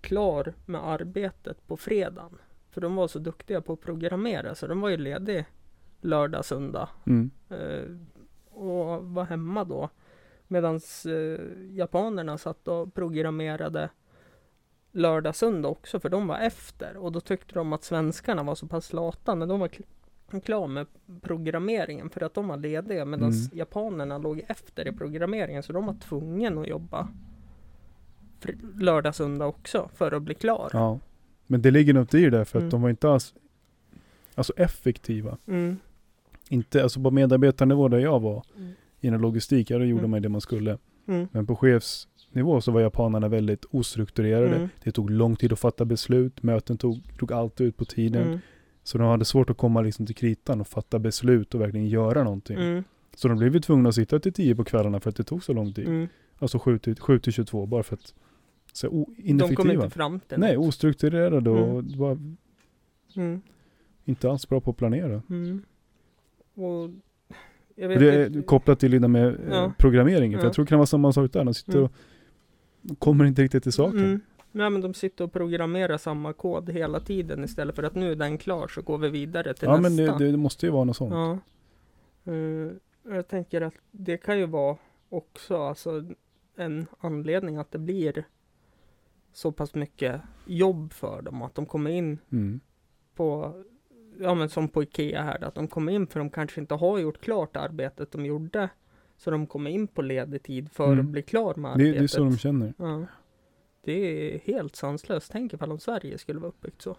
[0.00, 2.38] klar med arbetet på fredagen.
[2.74, 5.44] För de var så duktiga på att programmera så de var ju ledig
[6.00, 7.30] lördag, söndag Mm.
[7.48, 7.96] eh,
[8.58, 9.88] och var hemma då.
[10.48, 10.74] Medan
[11.06, 11.40] eh,
[11.76, 13.90] japanerna satt och programmerade
[14.92, 16.96] lördag, söndag också för de var efter.
[16.96, 20.66] Och då tyckte de att svenskarna var så pass lata när de var kl- klara
[20.66, 20.86] med
[21.22, 23.48] programmeringen för att de var lediga medan Mm.
[23.52, 27.08] japanerna låg efter i programmeringen så de var tvungna att jobba
[28.74, 30.70] lördag, söndag också för att bli klar.
[30.72, 30.98] Ja.
[31.46, 32.70] Men det ligger något i det där för att Mm.
[32.70, 33.34] de var inte alls
[34.34, 35.38] alltså effektiva.
[35.46, 35.76] Mm.
[36.48, 38.72] Inte, alltså på medarbetarnivå där jag var Mm.
[39.00, 40.10] inom logistik, ja då gjorde Mm.
[40.10, 40.78] man det man skulle.
[41.06, 41.28] Mm.
[41.32, 44.56] Men på chefsnivå så var japanerna väldigt ostrukturerade.
[44.56, 44.68] Mm.
[44.84, 48.40] Det tog lång tid att fatta beslut, möten tog, tog alltid ut på tiden.
[48.82, 52.24] Så de hade svårt att komma liksom till kritan och fatta beslut och verkligen göra
[52.24, 52.56] någonting.
[53.16, 55.44] Så de blev ju tvungna att sitta till tio på kvällarna för att det tog
[55.44, 56.08] så lång tid.
[56.38, 58.14] Alltså 7 till, 7 till 22 bara för att
[58.76, 60.66] så De kom inte fram till Nej, något.
[60.68, 61.98] ostrukturerade och Mm.
[61.98, 62.18] var
[63.16, 63.40] Mm.
[64.04, 65.22] inte alls bra på att planera.
[65.30, 65.62] Mm.
[66.54, 66.90] Och
[67.74, 69.72] jag Och vet det är inte- kopplat till det med eh, Ja.
[69.78, 70.38] programmeringen.
[70.38, 70.46] För Ja.
[70.46, 71.44] jag tror det kan vara samma sak där.
[71.44, 71.90] De sitter Mm.
[72.90, 73.98] och kommer inte riktigt till saken.
[73.98, 74.20] Mm.
[74.52, 78.16] Nej men de sitter och programmerar samma kod hela tiden istället för att nu är
[78.16, 80.18] den klar så går vi vidare till Ja men nästa.
[80.18, 81.12] det, det måste ju vara något sånt.
[81.14, 81.38] Ja.
[82.32, 82.70] Eh,
[83.14, 84.76] jag tänker att det kan ju vara
[85.08, 86.04] också alltså
[86.56, 88.24] en anledning att det blir
[89.34, 92.60] så pass mycket jobb för dem att de kommer in Mm.
[93.14, 93.54] på
[94.18, 96.98] Ja men som på Ikea här att de kommer in för de kanske inte har
[96.98, 98.68] gjort klart arbetet de gjorde
[99.16, 101.00] Så de kommer in på ledig tid för Mm.
[101.06, 102.74] att bli klar med Det, arbetet det är så de känner.
[102.78, 103.06] Ja.
[103.84, 105.32] Det är helt sanslöst.
[105.32, 106.96] Tänk ifall om Sverige skulle vara uppbyggt så.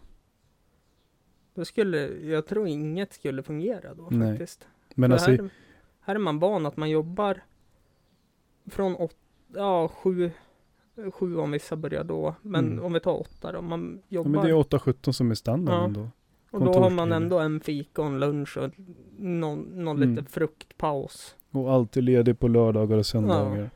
[1.54, 4.30] Då skulle, jag tror inget skulle fungera då Nej.
[4.32, 4.68] faktiskt.
[4.96, 5.50] Men För alltså, här,
[6.00, 7.44] här är man van att man jobbar
[8.66, 9.16] från åtta,
[9.54, 10.32] ja sju,
[11.14, 12.36] sju om vissa börjar då.
[12.42, 12.86] Men Mm.
[12.86, 13.62] om vi tar åtta då.
[13.62, 16.02] Man ja, jobbar men det är 8-17 som är standarden Ja.
[16.02, 16.58] då.
[16.58, 18.72] och då har man ändå en fika och en lunch och
[19.20, 20.10] någon, någon Mm.
[20.10, 21.36] liten fruktpaus.
[21.52, 23.70] Och alltid ledig på lördagar och söndagar.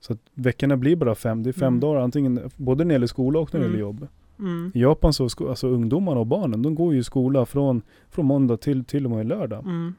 [0.00, 1.42] Så att veckorna blir bara fem.
[1.42, 1.80] Det är fem Mm.
[1.80, 3.78] dagar antingen både när det gäller skola och när det Mm.
[3.78, 4.06] gäller jobb.
[4.38, 4.72] Mm.
[4.74, 8.26] I Japan så, sko- alltså ungdomarna och barnen, de går ju i skola från, från
[8.26, 9.64] måndag till till och med lördag.
[9.64, 9.94] Mm.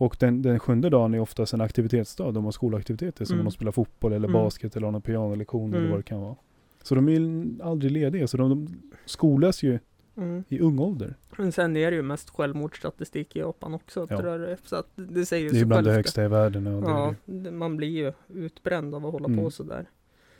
[0.00, 2.32] Och den, den sjunde dagen är oftast en aktivitetsdag.
[2.34, 3.44] De har skolaktiviteter som Mm.
[3.44, 4.42] de spelar fotboll eller Mm.
[4.42, 5.90] basket eller har någon pianolektion eller Mm.
[5.90, 6.36] vad det kan vara.
[6.82, 8.26] Så de är ju aldrig lediga.
[8.26, 8.68] Så de, de
[9.04, 9.78] skolas ju
[10.16, 10.44] Mm.
[10.48, 11.14] i ung ålder.
[11.38, 14.06] Men sen är det ju mest självmordsstatistik i Japan också.
[14.10, 14.18] Ja.
[14.20, 14.58] Tror jag.
[14.64, 16.66] Så att det säger ju Det är bland det högsta i världen.
[16.66, 19.38] Ja, det Ja, man blir ju utbränd av att hålla Mm.
[19.44, 19.86] på sådär.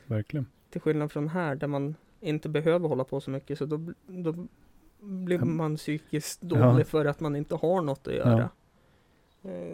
[0.05, 0.45] Verkligen.
[0.69, 4.47] Till skillnad från här där man inte behöver hålla på så mycket så då, då
[4.99, 5.45] blir Ja.
[5.45, 6.47] man psykiskt Ja.
[6.71, 8.39] dålig för att man inte har något att göra.
[8.39, 8.47] Eh,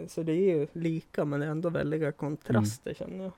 [0.08, 2.94] Så det är ju lika men det är ändå väldiga kontraster Mm.
[2.94, 3.32] känner jag.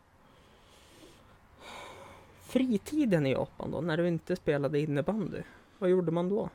[2.43, 5.39] Fritiden i Japan då, när du inte spelade innebandy.
[5.79, 6.51] Vad gjorde man då?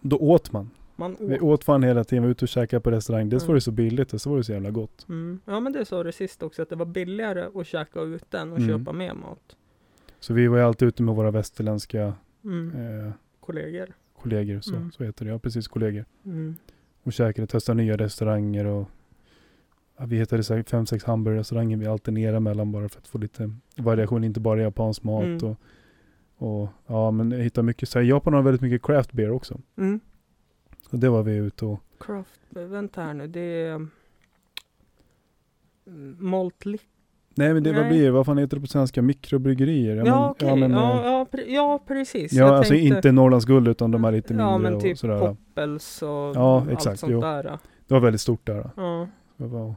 [0.00, 0.70] Då åt man.
[0.96, 1.20] Man åt.
[1.20, 2.22] Vi åt fan hela tiden.
[2.22, 3.28] Vi var ute och käkade på restaurang.
[3.28, 3.48] Dels Mm.
[3.48, 5.06] var det så billigt och så var det så jävla gott.
[5.08, 5.40] Mm.
[5.44, 8.52] Ja men det sa du sist också att det var billigare att käka ute än
[8.52, 8.78] att Mm.
[8.78, 9.56] köpa med mat.
[10.20, 12.70] Så vi var ju alltid ute med våra västerländska Mm.
[13.06, 13.88] eh, Kollegor.
[14.22, 14.60] kollegor.
[14.60, 14.92] Så, Mm.
[14.92, 15.30] så heter det.
[15.30, 16.04] Ja, precis kollegor.
[17.08, 18.88] Och käkade, testade nya restauranger och
[19.96, 23.52] ja, vi hittade här fem, sex hamburgerrestauranger vi alternerade mellan bara för att få lite
[23.76, 25.44] variation, inte bara japansk mat Mm.
[25.44, 25.56] och,
[26.36, 29.60] och ja men jag hittade mycket, så här, Japan har väldigt mycket craft beer också.
[29.76, 30.00] Mm.
[30.90, 33.74] Så det var vi ute och, Craft, vänta här nu, det är
[35.86, 36.97] mm, malt liquor.
[37.38, 37.90] Nej men det, vad Nej.
[37.90, 38.10] blir det?
[38.10, 39.02] Vad fan heter det på svenska?
[39.02, 39.96] Mikrobryggerier?
[39.96, 40.48] Ja, men- okej.
[40.48, 42.32] Ja, men, ja, eh, ja, ja, precis.
[42.32, 44.80] ja Jag alltså tänkte- inte Norrlands guld utan de här lite mindre Ja, men och
[44.82, 45.18] typ sådär.
[45.18, 47.20] Poppels och Ja, allt exakt, sånt jo.
[47.20, 47.42] där.
[47.86, 48.70] Det var väldigt stort där.
[48.76, 49.08] Ja.
[49.36, 49.74] Jag var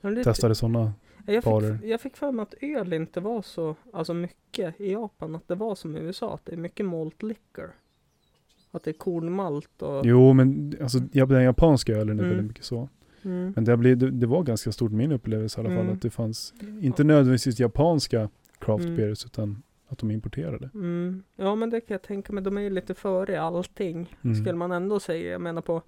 [0.00, 0.92] och det, testade sådana.
[1.26, 1.78] jag, barer.
[1.78, 5.48] fick, jag fick för mig att öl inte var så, alltså mycket i Japan, att
[5.48, 7.70] det var som i USA, att det är mycket malt liquor.
[8.70, 10.06] Att det är kornmalt och...
[10.06, 12.28] Jo men alltså ja, den japanska ölen är Mm.
[12.28, 12.88] väldigt mycket så.
[13.24, 13.52] Mm.
[13.56, 15.92] Men det, blev, det, det var ganska stort min upplevelse i alla fall Mm.
[15.94, 18.96] att det fanns, inte nödvändigtvis japanska craft Mm.
[18.96, 20.70] beers utan att de importerade.
[20.74, 21.22] Mm.
[21.36, 24.16] Ja men det kan jag tänka mig, de är ju lite före allting.
[24.24, 24.36] Mm.
[24.36, 25.82] Skulle man ändå säga, jag menar på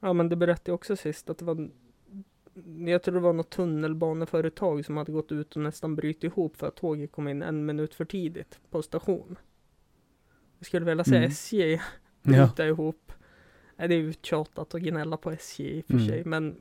[0.00, 1.68] Ja men det berättade jag också sist att det var
[2.86, 6.68] Jag tror det var något tunnelbaneföretag som hade gått ut och nästan brutit ihop för
[6.68, 9.36] att tåget kom in en minut för tidigt på station.
[10.58, 11.30] Jag skulle vilja säga Mm.
[11.30, 11.80] SJ Ja.
[12.22, 13.12] bryta ihop.
[13.76, 16.06] Nej, det är uttjatat att gnälla på SJ i och för Mm.
[16.06, 16.56] sig men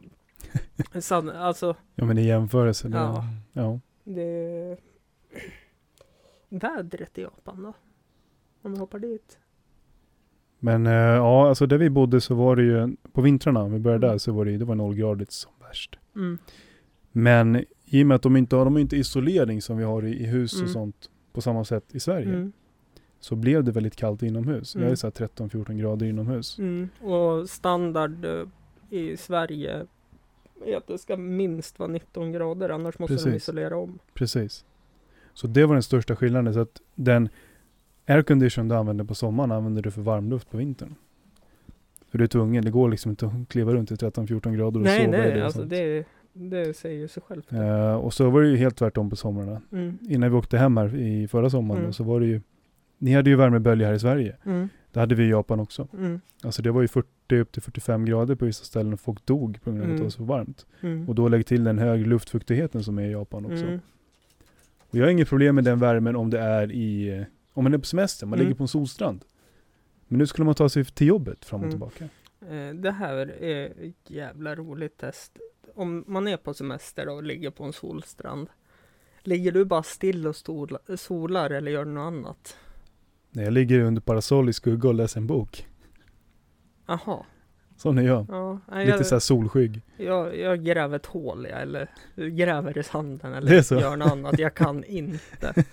[1.02, 2.88] san, alltså ja men i jämförelse.
[2.89, 3.24] Det, Ja.
[3.54, 3.80] ja.
[4.04, 4.78] det
[6.50, 7.74] Vädret i Japan då?
[8.62, 9.38] Om vi hoppar dit.
[10.60, 14.06] Men eh, ja, alltså där vi bodde så var det ju, på vintrarna, vi började
[14.08, 14.13] Mm.
[14.13, 16.00] där, så var det, det var nollgradigt som värst.
[16.15, 16.38] Mm.
[17.12, 20.06] Men i och med att de inte har, de har inte isolering som vi har
[20.06, 20.65] i, i hus Mm.
[20.65, 22.28] och sånt på samma sätt i Sverige.
[22.30, 22.52] Mm.
[23.23, 24.75] Så blev det väldigt kallt inomhus.
[24.75, 24.97] Jag är Mm.
[24.97, 26.60] så här 13-14 grader inomhus.
[26.60, 26.89] Mm.
[27.01, 28.43] Och standard eh,
[28.99, 29.86] i Sverige
[30.65, 33.36] är att det ska minst vara 19 grader annars måste de Precis.
[33.43, 33.99] isolera om.
[34.13, 34.65] Precis.
[35.34, 36.53] Så det var den största skillnaden.
[36.53, 37.29] Så att den
[38.07, 40.95] aircondition du använder på sommaren använder du för varmluft på vintern.
[42.10, 44.84] För du är tvungen, det går liksom inte att kliva runt i 13-14 grader och
[44.86, 45.39] Nej, sova i nej, det.
[45.39, 47.45] och alltså det, det säger ju sig självt.
[47.49, 47.57] det.
[47.57, 49.62] Eh, och så var det ju helt tvärtom på somrarna.
[49.71, 49.97] Mm.
[50.10, 51.93] Innan vi åkte hem här i förra sommaren Mm.
[51.93, 52.41] så var det ju,
[53.02, 54.36] ni hade ju värmebölja här i Sverige.
[54.46, 54.70] Mm.
[54.92, 55.88] Det hade vi i Japan också.
[55.94, 56.22] Mm.
[56.44, 59.60] Alltså det var ju 40 upp till 45 grader på vissa ställen och folk dog
[59.64, 60.04] på grund av att det Mm.
[60.04, 60.66] var så varmt.
[60.82, 61.10] Mm.
[61.10, 63.66] Och då lägg till den hög luftfuktigheten som är i Japan också.
[63.66, 63.80] Mm.
[64.90, 67.74] Och jag har inget problem med den värmen om det är i, eh, om man
[67.74, 68.46] är på semester, man Mm.
[68.48, 69.26] ligger på en solstrand.
[70.08, 71.72] Men nu skulle man ta sig till jobbet fram och Mm.
[71.72, 72.04] tillbaka.
[72.56, 75.38] Eh, Det här är ett jävla roligt test.
[75.76, 78.50] Om man är på semester och ligger på en solstrand.
[79.24, 80.36] Ligger du bara still och
[81.00, 82.58] solar eller gör du något annat?
[83.32, 85.67] När jag ligger under parasoll i skugga och läser en bok.
[86.86, 87.26] Aha.
[87.78, 88.26] Sån är jag.
[88.30, 89.82] Ja, nej, Lite jag, så här solskygg.
[89.98, 94.39] jag, jag gräver ett hål ja, eller gräver i sanden eller gör något annat.
[94.39, 95.54] Jag kan inte.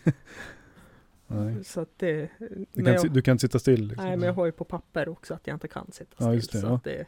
[1.27, 1.65] Nej.
[1.65, 2.29] Så att det...
[2.73, 3.89] Du, kan, jag, du kan sitta still.
[3.89, 4.05] Liksom.
[4.07, 6.27] nej men jag har ju på papper också att jag inte kan sitta still.
[6.27, 6.75] Ja, just det, så ja.
[6.75, 7.07] att det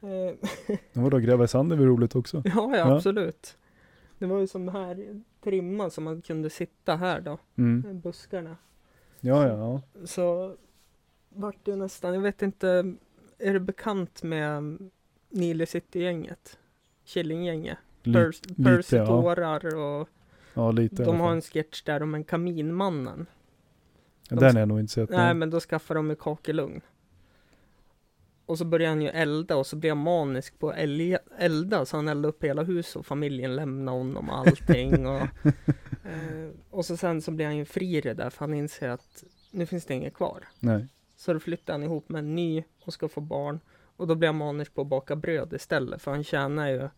[0.00, 0.48] eh,
[0.92, 2.42] Vadå, gräva i sanden är väl roligt också?
[2.44, 2.96] ja, ja, Ja.
[2.96, 3.56] absolut.
[4.18, 8.00] Det var ju som här trimma som man kunde sitta här då, Mm.
[8.00, 8.56] buskarna.
[9.20, 10.06] Ja, ja, ja.
[10.06, 10.56] Så
[11.28, 12.94] vart det nästan, jag vet inte,
[13.38, 14.78] är du bekant med
[15.30, 16.58] Nile City-gänget?
[17.04, 17.78] Killinggänget?
[18.02, 19.06] Li- Pers- Percy ja.
[19.06, 20.08] tårar och
[20.54, 23.26] ja, lite de har en sketch där om en kaminmannen.
[24.30, 25.10] Ja, Den har jag nog inte sett.
[25.10, 26.80] Nej men då skaffar de en kakelugn.
[28.46, 30.76] Och så börjar han ju elda och så blir han manisk på att
[31.38, 35.06] elda så han eldar upp hela huset och familjen lämnar honom och allting.
[35.06, 35.20] och,
[36.04, 38.88] eh, och så sen så blir han ju fri i det där för han inser
[38.88, 40.44] att nu finns det inget kvar.
[40.60, 40.86] Nej.
[41.16, 43.60] Så då flyttar han ihop med en ny och ska få barn.
[43.96, 46.88] Och då blir han manisk på att baka bröd istället för han tjänar ju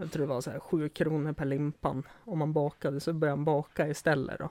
[0.00, 3.36] jag tror det var så här 7 kronor per limpan om man bakade så börjar
[3.36, 4.50] han baka istället då.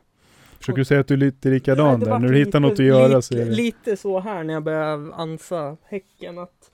[0.59, 2.19] Försöker du säga att du är lite likadan där?
[2.19, 3.51] När du hittar något att göra så är det...
[3.51, 6.71] Lite så här när jag börjar ansa häcken att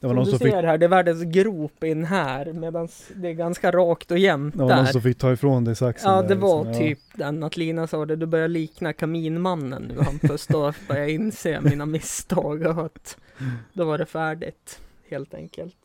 [0.00, 2.52] Det var som någon du som ser fick, här, det är världens grop in här
[2.52, 4.92] medan det är ganska rakt och jämnt det var någon där.
[4.92, 6.80] som fick ta ifrån dig saxen Ja, där, det var liksom.
[6.82, 11.10] typ den att Lina sa det, du börjar likna Kaminmannen nu Hampus, då börjar jag
[11.10, 13.16] inse mina misstag och att
[13.72, 15.76] då var det färdigt, helt enkelt.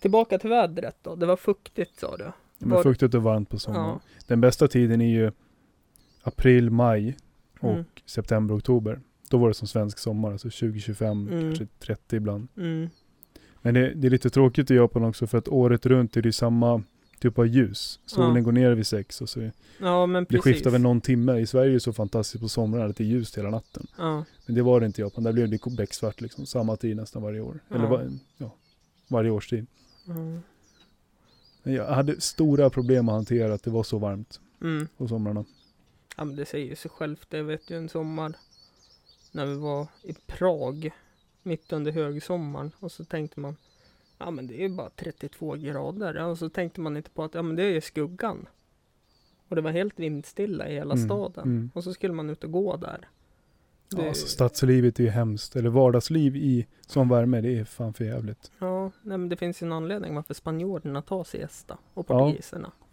[0.00, 2.24] Tillbaka till vädret då, det var fuktigt sa du?
[2.24, 2.32] Ja.
[2.58, 3.86] Men var- fuktigt och varmt på sommaren.
[3.86, 4.00] Ja.
[4.26, 5.32] Den bästa tiden är ju
[6.26, 7.16] april, maj
[7.60, 7.84] och Mm.
[8.06, 9.00] september, oktober.
[9.30, 11.40] Då var det som svensk sommar, alltså 20-25, Mm.
[11.42, 12.48] kanske 30 ibland.
[12.56, 12.88] Mm.
[13.62, 16.32] Men det, det är lite tråkigt i Japan också för att året runt är det
[16.32, 16.82] samma
[17.20, 18.00] typ av ljus.
[18.06, 18.40] Solen Ja.
[18.42, 21.38] går ner vid sex och så Ja, men det skiftar väl någon timme.
[21.38, 23.86] I Sverige är det så fantastiskt på somrarna att det är ljust hela natten.
[23.98, 25.24] Ja, Men det var det inte i Japan.
[25.24, 26.46] Där blev det becksvart liksom.
[26.46, 27.58] Samma tid nästan varje år.
[27.70, 27.90] Eller Ja.
[27.90, 28.02] va,
[28.38, 28.54] ja,
[29.08, 29.66] varje årstid.
[30.08, 30.40] mm.
[31.62, 34.88] Jag hade stora problem att hantera att det var så varmt Mm.
[34.96, 35.44] på somrarna.
[36.16, 37.26] Ja men det säger sig självt.
[37.30, 38.36] Det vet ju en sommar
[39.32, 40.90] när vi var i Prag
[41.42, 43.56] mitt under högsommaren och så tänkte man
[44.18, 47.34] ja men det är ju bara 32 grader och så tänkte man inte på att
[47.34, 48.48] ja men det är ju skuggan.
[49.48, 51.44] Och det var helt vindstilla i hela Mm, staden.
[51.44, 51.70] mm.
[51.74, 53.08] Och så skulle man ut och gå där.
[53.88, 55.56] Ja, Det- alltså, stadslivet är ju hemskt.
[55.56, 58.50] Eller vardagsliv i sån värme, det är fan för jävligt.
[58.58, 62.28] Ja, nej, men det finns ju en anledning varför spanjorerna tar siesta och Ja.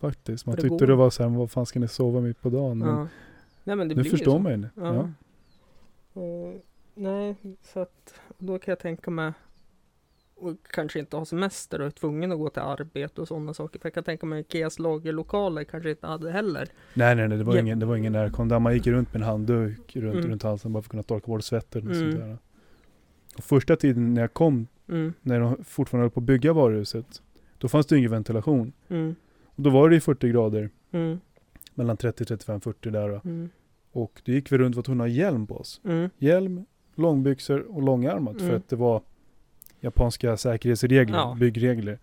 [0.07, 0.45] Faktiskt.
[0.45, 0.87] Man För det tyckte går.
[0.87, 2.77] det var så här, vad fan ska ni sova mitt på dagen?
[2.77, 3.07] Men Ja.
[3.63, 4.39] Nej, men det nu blir ju förstår så.
[4.39, 4.69] man ju det.
[4.75, 5.09] Ja.
[6.13, 6.21] Ja.
[6.21, 6.53] Eh,
[6.95, 9.31] nej, så att då kan jag tänka mig
[10.35, 13.79] och kanske inte ha semester och är tvungen att gå till arbete och sådana saker.
[13.79, 16.67] För jag kan tänka mig Ikeas lagerlokaler kanske inte hade heller.
[16.93, 17.59] Nej, nej, nej, det var Ja.
[17.61, 20.29] ingen, det var ingen närkom där man gick runt med en handduk runt, Mm.
[20.29, 22.11] runt halsen bara för att kunna torka bort svetten och Mm.
[22.11, 22.37] sånt där.
[23.37, 27.21] Och första tiden när jag kom, Mm, när de fortfarande höll på att bygga varuhuset,
[27.57, 28.73] då fanns det ingen ventilation.
[28.89, 29.15] mm,
[29.55, 31.19] Och då var det ju 40 grader, mm,
[31.75, 33.49] mellan 30, 35, 40 där mm,
[33.91, 35.81] Och då gick vi runt och var tvungna att ha hjälm på oss.
[35.83, 38.55] mm, Hjälm, långbyxor och långärmat för Mm.
[38.57, 39.01] att det var
[39.79, 41.35] japanska säkerhetsregler, Ja.
[41.39, 41.99] byggregler.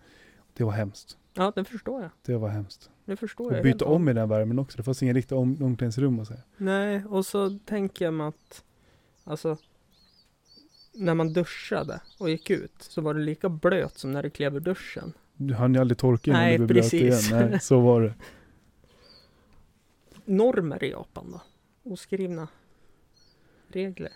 [0.53, 1.17] Det var hemskt.
[1.33, 2.11] Ja, det förstår jag.
[2.25, 2.89] Det var hemskt.
[3.05, 3.63] Det förstår Och jag.
[3.63, 4.77] byta helt om i den värmen också.
[4.77, 6.33] Det fanns ingen riktigt om, omklädningsrum och så.
[6.33, 6.43] här.
[6.57, 8.63] Nej, och så tänker jag mig att
[9.23, 9.57] alltså
[10.93, 14.55] när man duschade och gick ut så var det lika blöt som när du klev
[14.55, 15.13] ur duschen.
[15.47, 17.31] Du hann ju aldrig torka innan Nej, du blev blöt precis.
[17.31, 17.49] igen.
[17.49, 18.13] Nej, så var det.
[20.25, 21.41] Normer i Japan då?
[21.91, 22.47] Oskrivna
[23.67, 24.11] regler?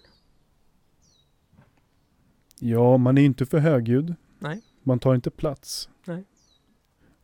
[2.59, 4.15] Ja, man är inte för högljudd.
[4.39, 4.61] Nej.
[4.83, 5.89] Man tar inte plats.
[6.05, 6.23] Nej.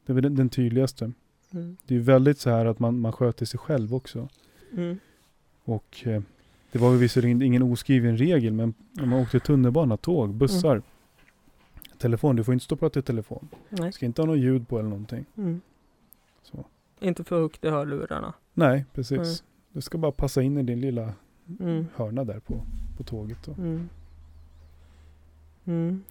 [0.05, 1.11] Det är väl den, den tydligaste.
[1.51, 1.77] Mm.
[1.85, 4.29] Det är väldigt så här att man, man sköter sig själv också.
[4.71, 4.99] Mm.
[5.63, 6.21] Och eh,
[6.71, 10.81] det var ju visserligen ingen oskriven regel, men när man åkte tunnelbana, tåg, bussar.
[12.01, 13.47] Telefon, du får inte stå och prata i telefon.
[13.69, 13.85] Nej.
[13.87, 15.25] Du ska inte ha något ljud på eller någonting.
[15.37, 15.61] Mm.
[16.43, 16.65] Så.
[16.99, 18.33] Inte för högt i hörlurarna.
[18.53, 19.17] Nej, precis.
[19.19, 19.35] Nej.
[19.73, 21.13] Du ska bara passa in i din lilla
[21.59, 21.85] Mm.
[21.95, 22.61] hörna där på,
[22.97, 23.47] på tåget.
[23.47, 23.89] Mm.
[25.65, 26.03] Mm.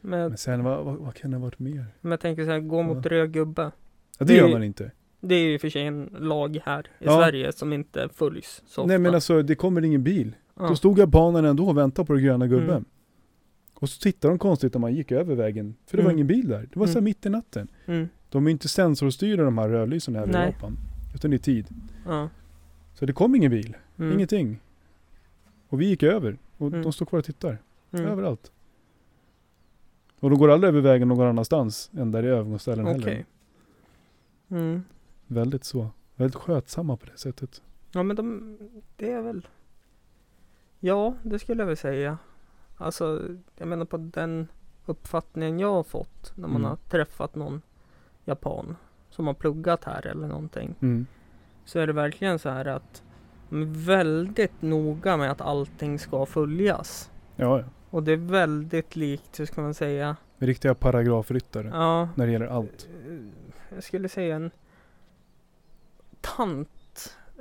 [0.00, 1.84] Men, Men sen, vad, vad, vad kan det ha varit mer?
[2.00, 3.10] men jag tänker så här, gå mot Ja.
[3.10, 3.62] röd gubbe.
[3.62, 3.70] Ja,
[4.18, 4.90] det Det- gör man inte.
[5.20, 7.16] Det är ju för sig en lag här i Ja.
[7.16, 8.88] Sverige som inte följs så ofta.
[8.88, 10.36] Nej men alltså, det kommer ingen bil.
[10.54, 10.68] ja.
[10.68, 12.70] Då stod japanerna ändå och väntade på den gröna gubben.
[12.70, 12.84] Mm.
[13.78, 15.74] Och så tittade de konstigt när man gick över vägen.
[15.86, 16.16] För det var Mm.
[16.16, 16.68] ingen bil där.
[16.72, 17.04] Det var så Mm.
[17.04, 17.68] mitt i natten.
[17.86, 18.08] Mm.
[18.28, 20.48] De är inte sensorstyrda de här rödlysen här Nej.
[20.48, 20.76] i Japan.
[21.14, 21.66] Utan det är tid.
[22.06, 22.28] Ja.
[22.94, 23.76] Så det kom ingen bil.
[23.98, 24.12] Mm.
[24.12, 24.60] Ingenting.
[25.68, 26.38] Och vi gick över.
[26.56, 26.82] Och Mm.
[26.82, 27.58] de stod kvar och tittade.
[27.92, 28.06] Mm.
[28.06, 28.52] Överallt.
[30.20, 33.00] Och de går aldrig över vägen någon annanstans än där i övergångsställen Okej.
[33.00, 33.24] heller.
[34.50, 34.82] Mm.
[35.26, 35.90] Väldigt så.
[36.16, 37.62] Väldigt skötsamma på det sättet.
[37.92, 38.56] Ja men de,
[38.96, 39.46] det är väl
[40.80, 42.18] Ja, det skulle jag väl säga.
[42.76, 43.22] Alltså,
[43.56, 44.48] jag menar på den
[44.86, 46.64] uppfattningen jag har fått när man Mm.
[46.70, 47.62] har träffat någon
[48.24, 48.76] japan
[49.10, 50.74] som har pluggat här eller någonting.
[50.82, 51.06] Mm.
[51.64, 53.02] Så är det verkligen så här att
[53.50, 57.10] de är väldigt noga med att allting ska följas.
[57.36, 57.64] Ja, ja.
[57.90, 60.16] Och det är väldigt likt, hur ska man säga?
[60.38, 61.68] Riktiga paragrafryttare.
[61.72, 62.88] Ja, När det gäller allt.
[63.08, 63.14] eh,
[63.74, 64.50] jag skulle säga en
[66.20, 66.68] tant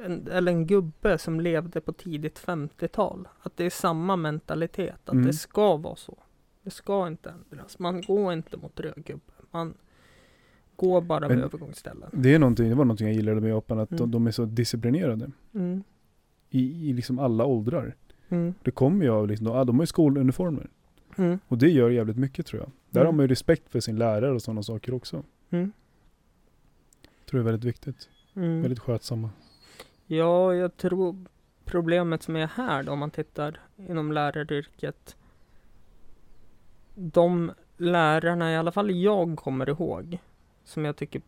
[0.05, 3.27] en, eller en gubbe som levde på tidigt 50-tal.
[3.41, 5.25] Att det är samma mentalitet, att Mm.
[5.25, 6.17] det ska vara så.
[6.63, 7.79] Det ska inte ändras.
[7.79, 9.31] Man går inte mot röd gubbe.
[9.51, 9.73] Man
[10.75, 12.09] går bara vid övergångsställen.
[12.13, 13.79] Det, är någonting, det var någonting jag gillade med Japan.
[13.79, 14.11] Att de, Mm.
[14.11, 15.31] de är så disciplinerade.
[15.53, 15.83] Mm.
[16.49, 17.95] I, I liksom alla åldrar.
[18.29, 18.53] Mm.
[18.63, 20.69] Det kommer ju av liksom, ah, de har ju skoluniformer.
[21.17, 21.39] Mm.
[21.47, 22.71] Och det gör jävligt mycket tror jag.
[22.89, 23.05] Där Mm.
[23.07, 25.23] har man ju respekt för sin lärare och sådana saker också.
[25.49, 25.71] Mm.
[27.29, 28.09] Tror jag är väldigt viktigt.
[28.35, 28.61] Mm.
[28.61, 29.29] Väldigt skötsamma.
[30.07, 31.15] Ja, jag tror
[31.65, 35.15] problemet som är här då, om man tittar inom läraryrket.
[36.95, 40.17] De lärarna, i alla fall jag kommer ihåg,
[40.63, 41.21] som jag tycker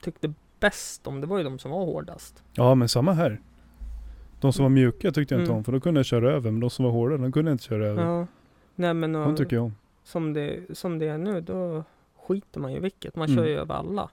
[0.00, 2.42] tyckte bäst om, det var ju de som var hårdast.
[2.52, 3.40] Ja men samma här.
[4.40, 5.56] De som var mjuka tyckte jag inte Mm.
[5.58, 6.50] om för då kunde jag köra över.
[6.50, 8.04] Men de som var hårda, de kunde jag inte köra över.
[8.04, 8.26] Ja.
[8.74, 9.74] Nej men De och, tycker jag om.
[10.04, 11.84] som, det, som det är nu, då
[12.16, 13.16] skiter man ju vilket.
[13.16, 13.36] Man Mm.
[13.36, 14.10] kör ju över alla.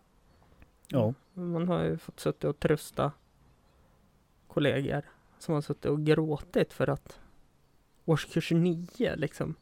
[0.87, 1.13] Ja.
[1.33, 3.11] Man har ju fått suttit och trösta
[4.53, 5.01] kollegor
[5.39, 7.19] som har suttit och gråtit för att
[8.05, 9.55] årskurs nio liksom.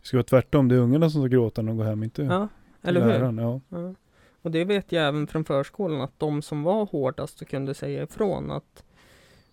[0.00, 0.68] Det ska vara tvärtom.
[0.68, 2.02] Det är ungarna som ska gråta när de går hem.
[2.02, 2.48] Inte Ja,
[2.82, 3.08] eller hur?
[3.08, 3.38] läraren.
[3.38, 3.60] Ja.
[3.68, 3.94] Ja.
[4.42, 8.02] Och det vet jag även från förskolan att de som var hårdast och kunde säga
[8.02, 8.84] ifrån att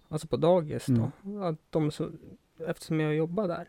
[0.09, 1.11] Alltså på dagis då.
[1.43, 2.09] Att de så,
[2.67, 3.67] eftersom jag jobbar där.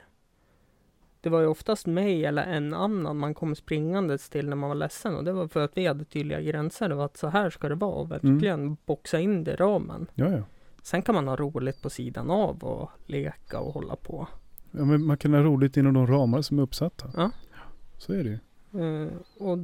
[1.20, 4.74] Det var ju oftast mig eller en annan man kom springandes till när man var
[4.76, 6.88] ledsen och det var för att vi hade tydliga gränser.
[6.88, 10.06] Det var att så här ska det vara och verkligen boxa in det i ramen.
[10.14, 10.42] ja, ja.
[10.88, 14.28] Sen kan man ha roligt på sidan av och leka och hålla på.
[14.70, 17.10] Ja, men man kan ha roligt inom de ramar som är uppsatta.
[17.16, 17.30] Ja.
[17.98, 18.38] Så är det ju.
[18.82, 19.58] Eh, och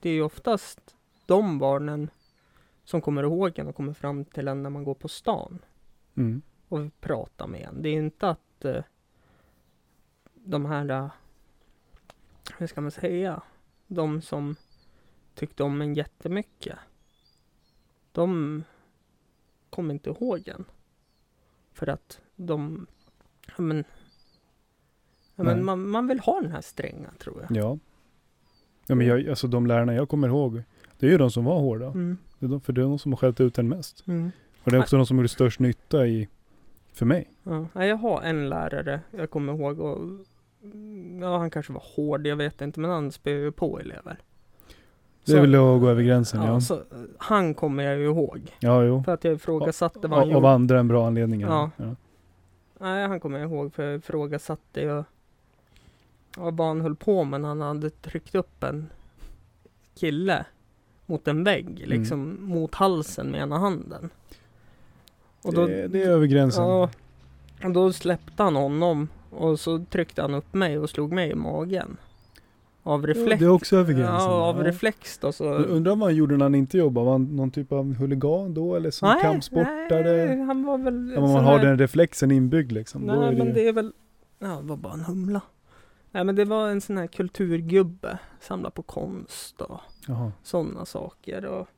[0.00, 0.94] det är ju oftast
[1.26, 2.10] de barnen
[2.84, 5.58] som kommer ihåg en och kommer fram till en när man går på stan
[6.16, 6.42] Mm.
[6.68, 7.82] och pratar med en.
[7.82, 8.82] Det är inte att eh,
[10.34, 11.08] de här, eh,
[12.58, 13.42] hur ska man säga,
[13.86, 14.56] de som
[15.34, 16.78] tyckte om en jättemycket.
[18.12, 18.62] De
[19.74, 20.64] kommer inte ihåg en.
[21.72, 22.86] För att de
[23.56, 23.84] Ja, men,
[25.36, 27.56] ja, men man, man vill ha den här stränga tror jag.
[27.62, 27.78] Ja.
[28.86, 30.62] Ja men jag, alltså de lärarna jag kommer ihåg,
[30.98, 31.86] det är ju de som var hårda.
[31.86, 32.18] Mm.
[32.38, 34.06] Det är de, för det är de som har skällt ut en mest.
[34.06, 34.30] Mm.
[34.62, 36.28] Och det är också de som gjorde störst nytta i,
[36.92, 37.30] för mig.
[37.42, 39.98] Ja, jag har en lärare jag kommer ihåg och
[41.20, 44.18] ja, han kanske var hård, jag vet inte, men han spöade ju på elever.
[45.24, 46.48] Det är väl att gå över gränsen ja.
[46.48, 46.82] ja, så,
[47.18, 48.40] han kommer jag ju ihåg.
[48.60, 49.02] Ja, jo.
[49.04, 50.48] För att jag ifrågasatte vad han Av, av gjorde.
[50.50, 51.48] andra än bra anledningar.
[51.48, 51.70] Ja.
[51.76, 51.94] ja.
[52.78, 55.02] Nej, han kommer jag ihåg för jag ifrågasatte ju
[56.36, 58.86] vad han höll på med när han hade tryckt upp en
[59.94, 60.44] kille
[61.06, 61.88] mot en vägg, Mm.
[61.90, 64.10] liksom mot halsen med ena handen.
[65.44, 66.64] Och då, det, det är över gränsen.
[66.64, 66.90] ja,
[67.64, 71.34] och då släppte han honom och så tryckte han upp mig och slog mig i
[71.34, 71.96] magen.
[72.86, 73.38] Av Ja, reflex.
[73.38, 74.14] det är också över gränsen.
[74.30, 74.64] Ja, av ja.
[74.64, 75.44] reflex då så.
[75.44, 77.04] Jag Undrar vad han gjorde när han inte jobbade?
[77.04, 80.26] Var han någon typ av huligan då eller som kampsportare?
[80.26, 83.02] nej, han var väl Ja, men man har här- den reflexen inbyggd liksom.
[83.02, 83.92] Nej det, men det är väl,
[84.38, 85.40] ja det var bara en humla.
[86.10, 89.80] Nej men det var en sån här kulturgubbe, samla på konst och
[90.42, 91.68] sådana saker och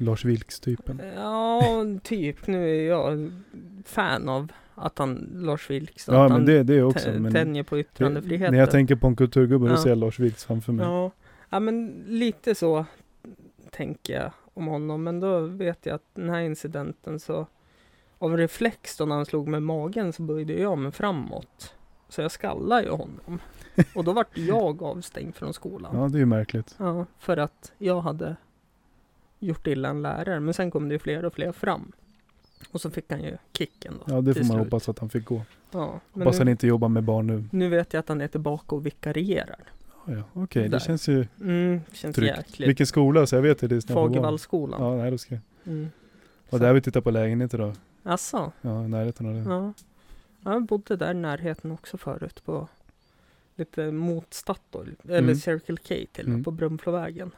[0.00, 1.00] Lars Vilks-typen.
[1.16, 1.62] ja,
[2.02, 3.32] typ nu är jag
[3.84, 7.12] fan av att han, Lars Vilks, Ja att men han det, det också.
[7.12, 8.52] Men tänjer på yttrandefriheten.
[8.52, 9.76] när jag tänker på en kulturgubbe då Ja.
[9.76, 10.86] ser jag Lars Vilks framför mig.
[10.86, 11.10] Ja.
[11.50, 12.84] ja men lite så
[13.70, 17.46] tänker jag om honom men då vet jag att den här incidenten så
[18.18, 21.74] av reflex då när han slog i magen så böjde jag mig framåt.
[22.08, 23.38] Så jag skallade ju honom.
[23.94, 25.90] Och då vart jag avstängd från skolan.
[25.94, 26.74] Ja det är ju märkligt.
[26.78, 28.36] Ja, för att jag hade
[29.40, 30.40] gjort illa en lärare.
[30.40, 31.92] Men sen kom det ju fler och fler fram.
[32.72, 34.14] Och så fick han ju kicken då.
[34.14, 34.58] Ja det får man slut.
[34.58, 35.42] hoppas att han fick gå.
[35.70, 37.44] Ja, Hoppas han nu, inte jobbar med barn nu.
[37.50, 39.58] nu vet jag att han är tillbaka och vikarierar.
[40.06, 40.22] Ja, ja.
[40.32, 40.68] Okej, Där.
[40.68, 42.36] det känns ju Mm, känns tryggt.
[42.36, 42.68] jäkligt.
[42.68, 43.26] Vilken skola?
[43.26, 43.86] Så jag vet det.
[43.86, 44.82] Fagervallsskolan.
[44.82, 45.42] Ja, nej, då ska jag.
[45.66, 45.90] Mm.
[46.50, 47.72] Och där vi tittar på lägenheter då.
[48.02, 48.52] Asså?
[48.60, 49.40] Ja, i närheten av det.
[49.50, 49.72] Ja.
[50.52, 52.68] Jag bodde där i närheten också förut på
[53.56, 55.34] lite mot Statoil, eller Mm.
[55.36, 56.44] Circle K till Mm.
[56.44, 57.30] på Brunflovägen.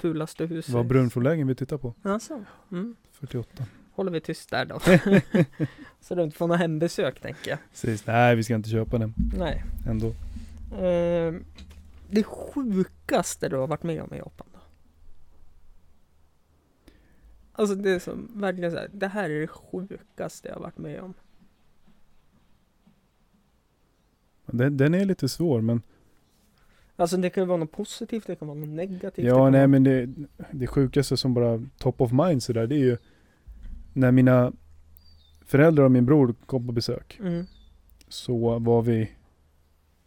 [0.00, 0.72] Fulaste huset.
[0.72, 1.94] Det var Brunflolägen vi tittar på.
[2.02, 2.96] Alltså, mm.
[3.12, 3.64] 48.
[3.92, 4.80] Håller vi tyst där då.
[6.00, 7.58] Så du inte får några hembesök tänker jag.
[7.70, 8.06] Precis.
[8.06, 9.64] Nej, vi ska inte köpa den Nej.
[9.86, 10.06] ändå.
[10.76, 11.34] Eh,
[12.10, 14.60] det sjukaste du har varit med om i Japan då?
[17.52, 20.78] Alltså det är som verkligen så här, det här är det sjukaste jag har varit
[20.78, 21.14] med om.
[24.46, 25.82] Den, den är lite svår men
[27.00, 29.26] Alltså det kan ju vara något positivt, det kan vara något negativt.
[29.26, 29.66] Ja, nej vara...
[29.66, 30.08] men det,
[30.50, 32.96] det sjukaste som bara top of mind sådär, det är ju
[33.92, 34.52] när mina
[35.44, 37.18] föräldrar och min bror kom på besök.
[37.20, 37.46] Mm,
[38.08, 39.10] Så var vi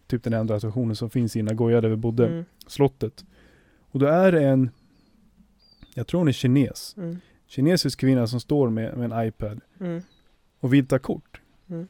[0.07, 3.25] typ den enda attraktionen som finns i Nagoya där vi bodde, mm, slottet.
[3.91, 4.69] Och då är det en,
[5.93, 7.17] jag tror hon är kines, mm,
[7.47, 10.01] kinesisk kvinna som står med, med en iPad mm,
[10.59, 11.41] och vill ta kort.
[11.69, 11.87] Mm.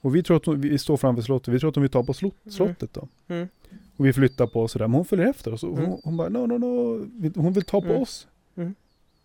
[0.00, 2.04] Och vi tror att hon, vi står framför slottet, vi tror att hon vill ta
[2.04, 2.52] på slott, Mm.
[2.52, 3.08] slottet då.
[3.96, 5.62] Och vi flyttar på oss sådär, men hon följer efter oss.
[5.62, 5.98] Och hon, Mm.
[6.04, 8.02] hon bara, no, no, no, hon vill ta på Mm.
[8.02, 8.28] oss.
[8.56, 8.74] Mm.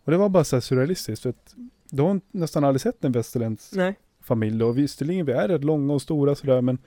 [0.03, 1.55] Och det var bara så surrealistiskt, för att
[1.89, 3.95] då har hon nästan aldrig sett en västerländsk nej.
[4.21, 4.63] familj.
[4.63, 6.77] Och visserligen, vi är rätt långa och stora sådär, men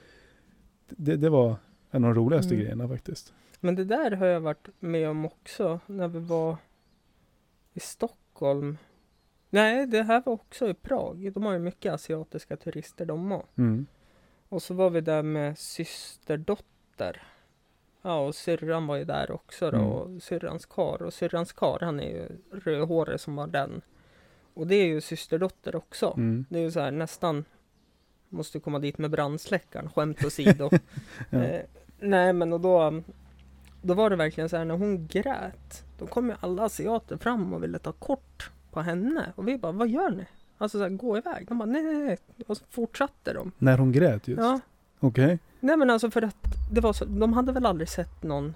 [0.89, 1.57] det, det var
[1.91, 2.61] en av de roligaste Mm.
[2.65, 3.33] grejerna faktiskt.
[3.61, 6.57] Men det där har jag varit med om också när vi var
[7.75, 8.79] i Stockholm.
[9.51, 11.33] Nej, det här var också i Prag.
[11.33, 13.45] De har ju mycket asiatiska turister de har.
[13.57, 13.87] Mm.
[14.49, 17.23] Och så var vi där med systerdotter.
[18.03, 19.77] Ja, och syrran var ju där också då.
[19.77, 19.89] Mm.
[19.91, 21.03] Och syrrans kar.
[21.03, 23.81] Och syrrans kar, han är ju rödhårig som var den.
[24.55, 26.15] Och det är ju systerdotter också.
[26.17, 26.45] Mm.
[26.49, 27.45] Det är ju så här nästan
[28.29, 30.71] Måste komma dit med brandsläckaren, skämt åsido.
[31.31, 31.39] Ja.
[31.39, 31.63] eh,
[32.01, 33.03] nej men och då
[33.83, 37.55] Då var det verkligen så här när hon grät Då kom ju alla asiater fram
[37.55, 40.27] och ville ta kort på henne Och vi bara, vad gör ni?
[40.59, 41.47] Alltså så här, gå iväg.
[41.49, 43.53] De bara, nej nej nej Och så fortsatte de.
[43.59, 44.41] När hon grät just?
[44.41, 44.61] Ja,
[45.01, 45.39] Okej.
[45.63, 48.55] Nej men alltså för att det var så, de hade väl aldrig sett någon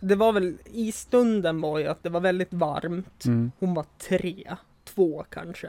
[0.00, 3.52] Det var väl, i stunden var ju att det var väldigt varmt Mm.
[3.58, 5.68] Hon var tre, två kanske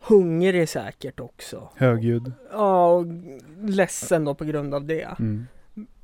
[0.00, 2.32] Hungrig säkert också Högljudd.
[2.52, 3.06] Ja, och
[3.62, 5.18] ledsen då på grund av det.
[5.18, 5.46] Mm.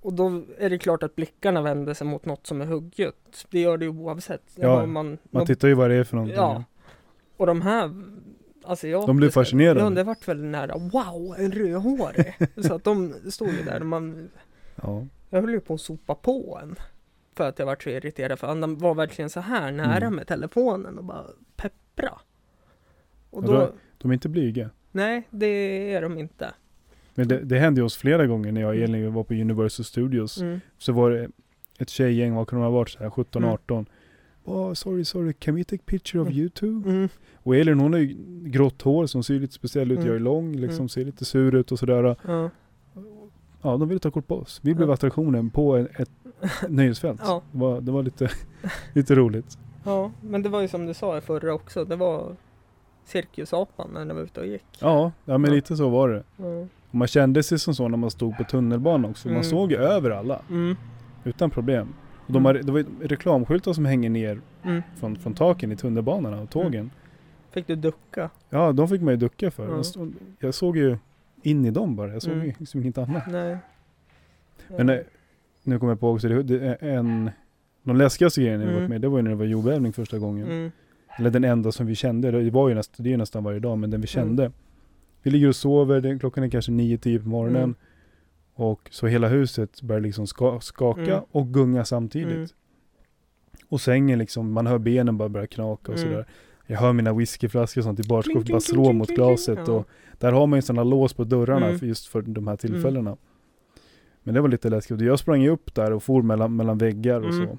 [0.01, 3.47] Och då är det klart att blickarna vänder sig mot något som är hugget.
[3.51, 4.43] Det gör det ju oavsett.
[4.55, 6.37] Ja, Om man, Man tittar ju vad det är för någonting.
[6.37, 6.65] Ja.
[7.37, 7.91] Och de här
[8.65, 9.81] Alltså jag, de blev fascinerade.
[9.81, 12.35] Ja, det vart väldigt nära, wow, en rödhårig!
[12.67, 14.31] så att de stod ju där och man...
[14.83, 15.07] Ja.
[15.31, 16.77] Jag höll ju på att sopa på en.
[17.35, 20.15] För att jag vart så irriterad, för han var verkligen så här nära mm.
[20.15, 21.25] med telefonen och bara
[21.57, 22.19] peppra.
[23.31, 24.71] Och då, då, de är inte blyga?
[24.91, 25.47] Nej, det
[25.95, 26.51] är de inte.
[27.15, 28.95] Men det, det hände ju oss flera gånger när jag och mm.
[28.95, 30.41] Elin var på Universal Studios.
[30.41, 30.61] Mm.
[30.79, 31.29] Så var det
[31.79, 33.87] ett tjejgäng, vad kunde de ha varit, 17-18?
[34.45, 36.39] Oh, sorry, sorry, can we take picture of Mm.
[36.39, 36.83] you too?
[36.87, 37.09] Mm.
[37.43, 40.07] Och Elin hon har ju grått hår som ser lite speciell ut, Mm.
[40.09, 40.89] jag är lång, liksom Mm.
[40.89, 42.17] ser lite sur ut och sådär.
[42.27, 42.51] Ja.
[43.63, 44.61] Ja, de ville ta kort på oss.
[44.63, 44.95] Vi blev Ja.
[44.95, 46.11] attraktionen på en, ett
[46.69, 47.21] nöjesfält.
[47.25, 47.43] Ja.
[47.53, 48.31] Det var, det var lite,
[48.93, 49.59] lite roligt.
[49.85, 51.85] ja, men det var ju som du sa i förra också.
[51.85, 52.37] Det var
[53.05, 54.65] cirkusapan när den var ute och gick.
[54.81, 55.55] Ja, ja men Ja.
[55.55, 56.23] lite så var det.
[56.37, 56.67] Ja.
[56.91, 59.29] Man kände sig som så när man stod på tunnelbanan också.
[59.29, 59.45] Man Mm.
[59.45, 60.77] såg ju över alla, Mm.
[61.25, 61.89] utan problem.
[62.27, 64.83] Och de har, det var reklamskyltar som hänger ner Mm.
[64.97, 66.91] från, från taken i tunnelbanorna och tågen.
[67.51, 68.31] Fick du ducka?
[68.51, 69.69] Ja, de fick man ju ducka för.
[69.69, 69.77] Ja.
[69.77, 70.97] Jag, stod, jag såg ju
[71.43, 72.13] in i dem bara.
[72.13, 72.47] Jag såg Mm.
[72.47, 73.23] ju liksom inget annat.
[73.31, 73.57] Nej.
[74.69, 74.99] Men eh,
[75.63, 77.31] nu kommer jag på också, det, det är en
[77.83, 78.83] de läskigaste grejerna jag Mm.
[78.83, 80.47] varit med, det var ju när det var jordbävning första gången.
[80.51, 80.71] Mm.
[81.19, 83.59] Eller den enda som vi kände, det var ju nästan, det är ju nästan varje
[83.59, 84.27] dag, men den vi Mm.
[84.29, 84.53] kände.
[85.23, 87.75] Vi ligger och sover, det, klockan är kanske 9-10 på morgonen.
[88.57, 88.69] Mm.
[88.71, 91.25] Och så hela huset börjar liksom ska, skaka Mm.
[91.33, 92.35] och gunga samtidigt.
[92.37, 92.47] Mm.
[93.69, 96.11] Och sängen liksom, man hör benen bara börja knaka och Mm.
[96.11, 96.27] sådär.
[96.67, 99.59] Jag hör mina whiskyflaskor och sånt i barskåpet bara slå mot glaset.
[99.67, 99.73] ja.
[99.73, 99.89] Och
[100.19, 101.79] där har man ju sådana lås på dörrarna Mm.
[101.79, 103.17] för just för de här tillfällena.
[104.23, 105.01] Men det var lite läskigt.
[105.01, 107.47] Jag sprang ju upp där och for mellan, mellan väggar och Mm.
[107.47, 107.59] så.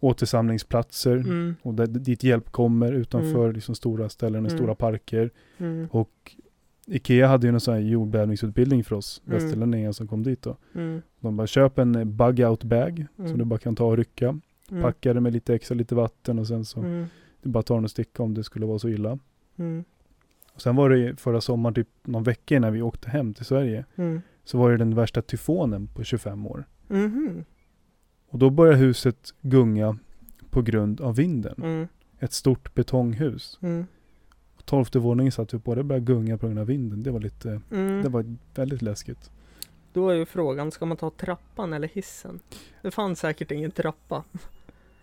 [0.00, 1.54] återsamlingsplatser Mm.
[1.62, 3.52] och där, dit hjälp kommer utanför Mm.
[3.52, 4.58] liksom stora ställen och Mm.
[4.58, 5.30] stora parker.
[5.58, 5.88] Mm.
[5.90, 6.36] Och
[6.90, 9.38] Ikea hade ju någon sån här jordbävningsutbildning för oss Mm.
[9.38, 10.56] västerlänningar som kom dit då.
[10.74, 11.02] Mm.
[11.20, 13.28] De bara köp en bug out bag Mm.
[13.30, 14.38] som du bara kan ta och rycka.
[14.70, 14.82] Mm.
[14.82, 17.06] Packa det med lite extra, lite vatten och sen så Mm.
[17.42, 19.18] du bara tar den och sticka om det skulle vara så illa.
[19.56, 19.84] Mm.
[20.54, 23.84] Och sen var det förra sommaren, typ någon vecka innan vi åkte hem till Sverige,
[23.96, 24.20] Mm.
[24.44, 26.64] så var det den värsta tyfonen på 25 år.
[26.88, 27.44] Mhm.
[28.30, 29.98] Och då började huset gunga
[30.50, 31.54] på grund av vinden.
[31.62, 31.88] Mm.
[32.18, 33.58] Ett stort betonghus.
[34.68, 37.02] Tolfte våningen satt vi på, det började gunga på grund av vinden.
[37.02, 38.02] Det var lite, Mm.
[38.02, 39.30] det var väldigt läskigt.
[39.92, 42.40] Då är ju frågan, ska man ta trappan eller hissen?
[42.82, 44.24] Det fanns säkert ingen trappa.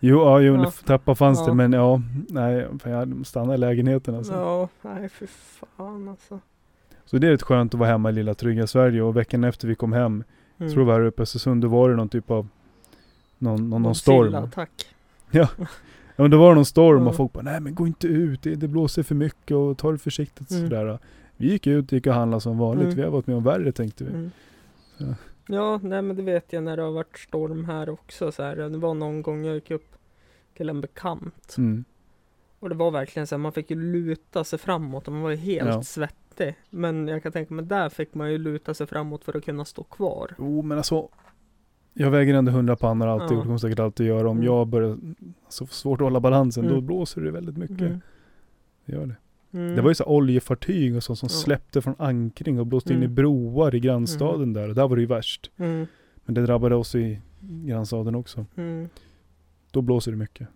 [0.00, 0.72] Jo, ja, jo, Ja.
[0.86, 1.46] trappa fanns Ja.
[1.46, 4.32] det, men ja, nej, jag hade stannat i lägenheten alltså.
[4.32, 6.40] Ja, nej för fan alltså.
[7.04, 9.68] Så det är rätt skönt att vara hemma i lilla trygga Sverige och veckan efter
[9.68, 10.24] vi kom hem,
[10.58, 10.72] Mm.
[10.72, 12.48] tror vi här uppe i Östersund, då var det någon typ av,
[13.38, 14.34] någon, någon, någon storm.
[14.34, 14.70] attack.
[15.30, 15.48] Ja,
[16.22, 17.08] men det var någon storm Ja.
[17.08, 19.92] och folk bara, nej men gå inte ut, det, det blåser för mycket och ta
[19.92, 20.62] det försiktigt Mm.
[20.70, 20.98] sådär.
[21.36, 22.96] Vi gick ut, gick och handlade som vanligt, Mm.
[22.96, 24.10] vi har varit med om värre tänkte vi.
[24.10, 24.30] Mm.
[24.98, 25.14] Så.
[25.48, 28.56] Ja, nej men det vet jag när det har varit storm här också så här.
[28.56, 29.96] Det var någon gång jag gick upp
[30.56, 31.54] till en bekant.
[31.58, 31.84] Mm.
[32.58, 35.30] Och det var verkligen så här, man fick ju luta sig framåt och man var
[35.30, 35.82] ju helt Ja.
[35.82, 36.54] svettig.
[36.70, 39.64] Men jag kan tänka mig, där fick man ju luta sig framåt för att kunna
[39.64, 40.34] stå kvar.
[40.38, 41.08] Jo men alltså,
[41.98, 43.38] jag väger ändå 100 pannor alltid Ja.
[43.40, 44.30] och kommer säkert alltid göra.
[44.30, 44.44] Om Mm.
[44.46, 44.98] jag börjar,
[45.44, 46.86] alltså, få svårt att hålla balansen, då Mm.
[46.86, 47.80] blåser det väldigt mycket.
[47.80, 48.00] Mm.
[48.84, 49.16] Det gör det.
[49.58, 49.74] Mm.
[49.76, 51.36] Det var ju så oljefartyg och sånt som Ja.
[51.36, 53.14] släppte från ankring och blåste in i Mm.
[53.14, 54.68] broar i grannstaden där.
[54.68, 55.50] Och där var det ju värst.
[55.56, 55.86] Mm.
[56.24, 58.46] Men det drabbade oss i grannstaden också.
[58.56, 58.88] Mm.
[59.70, 60.48] Då blåser det mycket.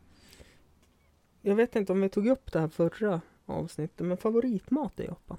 [1.43, 5.37] Jag vet inte om vi tog upp det här förra avsnittet, men favoritmat i Japan?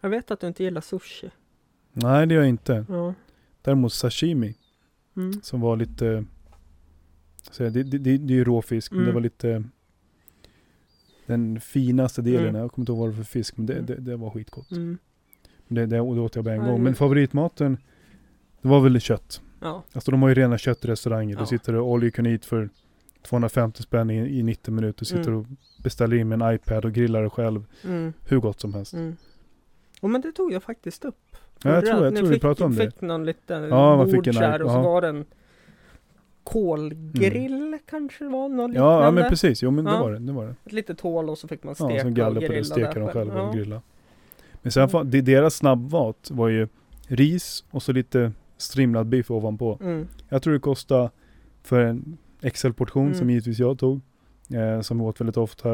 [0.00, 1.30] Jag vet att du inte gillar sushi.
[1.92, 2.84] Nej det gör jag inte.
[2.88, 3.14] Ja.
[3.66, 4.54] Däremot sashimi
[5.16, 5.40] Mm.
[5.42, 6.24] som var lite,
[7.50, 9.14] så det, det, det, det är ju råfisk men det Mm.
[9.14, 9.64] var lite
[11.26, 12.48] den finaste delen.
[12.48, 12.60] Mm.
[12.60, 13.86] Jag kommer inte ihåg vad det var för fisk men det, Mm.
[13.86, 14.70] det, det var skitgott.
[14.70, 14.98] Mm.
[15.68, 16.82] Det, det, åt jag bara en gång.
[16.82, 17.78] Men favoritmaten,
[18.62, 19.40] det var väl kött.
[19.60, 19.82] Ja.
[19.92, 21.34] Alltså de har ju rena köttrestauranger.
[21.34, 21.40] Ja.
[21.40, 22.68] Du sitter och all you can eat för
[23.22, 25.04] 250 spänn i, i 90 minuter.
[25.04, 25.38] Sitter Mm.
[25.40, 25.46] och
[25.82, 27.64] beställer in med en iPad och grillar det själv.
[27.84, 28.12] Mm.
[28.28, 28.92] Hur gott som helst.
[28.94, 29.16] Mm.
[30.00, 31.36] Och men det tog jag faktiskt upp.
[31.64, 32.84] Ja, jag tror, jag tror vi fick, pratade om det.
[32.90, 34.82] fick någon liten Ja, man fick en så här och så ja.
[34.82, 35.24] var det en
[36.44, 39.62] kolgrill kanske det var, något Ja, ja men precis.
[39.62, 39.98] Jo men det Ja.
[40.02, 40.18] var det.
[40.18, 40.54] det, var det.
[40.66, 42.64] Ett litet hål och så fick man Ja, steka som och grilla det.
[42.64, 43.42] Steka där dem själva Ja.
[43.48, 43.82] och grilla.
[44.62, 45.10] Men sen, Mm.
[45.10, 46.68] det, deras snabbmat var ju
[47.08, 49.78] ris och så lite strimlad biff ovanpå.
[49.82, 50.08] Mm.
[50.28, 51.10] Jag tror det kostade
[51.62, 52.16] för en
[52.52, 53.30] XL-portion som Mm.
[53.30, 54.00] givetvis jag tog.
[54.54, 55.68] Eh, som åt väldigt ofta.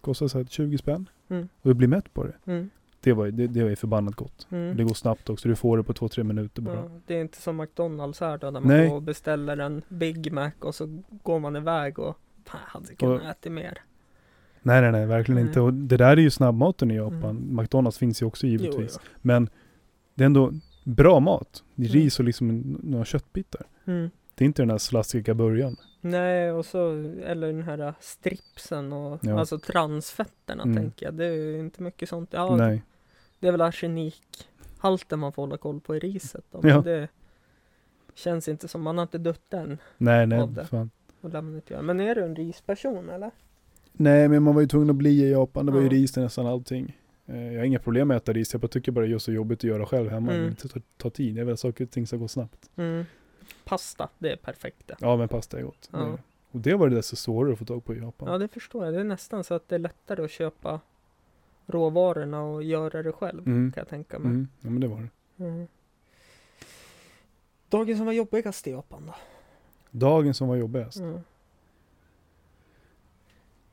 [0.00, 1.08] Kostade så här 20 spänn.
[1.30, 1.48] Mm.
[1.62, 2.34] Och jag blir mätt på det.
[2.52, 2.70] Mm.
[3.02, 4.46] Det var ju det, det var ju förbannat gott.
[4.50, 4.76] Mm.
[4.76, 5.48] Det går snabbt också.
[5.48, 6.74] Du får det på två, tre minuter bara.
[6.76, 8.88] Ja, det är inte som McDonalds här då, där man Nej.
[8.88, 13.20] går och beställer en Big Mac och så går man iväg och fan, hade kunnat
[13.22, 13.78] Och- äta mer.
[14.62, 15.46] Nej, nej, nej, verkligen Nej.
[15.48, 15.60] inte.
[15.60, 17.24] Och det där är ju snabbmaten i Japan.
[17.30, 17.56] Mm.
[17.56, 18.98] McDonalds finns ju också givetvis.
[19.02, 19.10] jo.
[19.22, 19.48] Men
[20.14, 20.52] det är ändå
[20.84, 21.64] bra mat.
[21.78, 21.90] Mm.
[21.90, 23.66] ris och liksom några köttbitar.
[23.84, 24.10] Mm.
[24.34, 25.76] Det är inte den här slaskiga början.
[26.00, 26.90] Nej, och så,
[27.24, 29.38] eller den här äh, stripsen och Ja.
[29.40, 30.76] alltså transfetterna Mm.
[30.76, 31.14] tänker jag.
[31.14, 32.30] Det är ju inte mycket sånt.
[32.32, 32.56] Ja,
[38.14, 39.78] Känns inte som, man har inte dött än.
[39.98, 40.64] Nej, nej, Av det.
[40.66, 40.90] fan.
[41.20, 41.82] Och man göra.
[41.82, 43.30] Men är du en risperson eller?
[43.92, 45.66] Nej, men man var ju tvungen att bli i Japan.
[45.66, 45.92] Det var ju Ja.
[45.92, 46.96] ris till nästan allting.
[47.26, 48.52] Eh, Jag har inga problem med att äta ris.
[48.54, 50.32] Jag bara tycker bara det är så jobbigt att göra själv hemma.
[50.32, 50.54] Mm.
[50.62, 51.36] Det tar, tar tid.
[51.36, 52.70] Jag vill att saker och ting ska gå snabbt.
[52.76, 53.04] Mm.
[53.64, 54.96] Pasta, det är perfekt det.
[55.00, 55.88] Ja, men pasta är gott.
[55.92, 55.98] Ja.
[55.98, 56.18] Det-
[56.52, 58.32] Och det var det desto svårare att få tag på i Japan.
[58.32, 58.94] Ja, det förstår jag.
[58.94, 60.80] Det är nästan så att det är lättare att köpa
[61.70, 63.46] råvarorna och göra det själv.
[63.48, 63.72] Mm.
[63.72, 64.30] Kan jag tänka mig.
[64.30, 64.48] Mm.
[64.60, 65.44] Ja, men det var det.
[65.44, 65.66] Mm.
[67.68, 69.14] Dagen som var jobbigast i Japan då?
[69.90, 70.96] Dagen som var jobbigast.
[71.00, 71.18] Mm.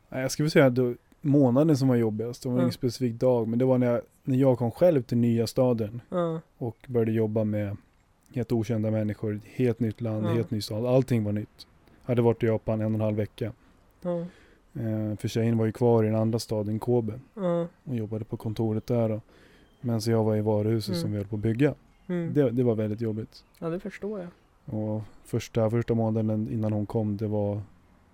[0.09, 2.43] Nej, jag skulle säga att det- månaden som var jobbigast.
[2.43, 3.47] Det var ingen specifik dag.
[3.47, 6.01] Men det var när jag, när jag kom själv till nya staden.
[6.57, 7.77] Och började jobba med
[8.33, 9.41] helt okända människor.
[9.45, 10.85] Helt nytt land, helt ny stad.
[10.85, 11.67] Allting var nytt.
[12.03, 13.51] Hade varit i Japan en och en halv vecka.
[14.79, 17.19] Eh, för tjejen var ju kvar i den andra staden, Kobe.
[17.33, 17.67] ja.
[17.83, 19.21] Och jobbade på kontoret där då.
[19.81, 21.01] Medan jag var i varuhuset Mm.
[21.01, 21.73] som vi höll på att bygga.
[22.07, 22.33] Mm.
[22.33, 23.43] Det, det var väldigt jobbigt.
[23.59, 24.29] ja, det förstår jag.
[24.79, 27.61] Och första, första månaden innan hon kom, det var,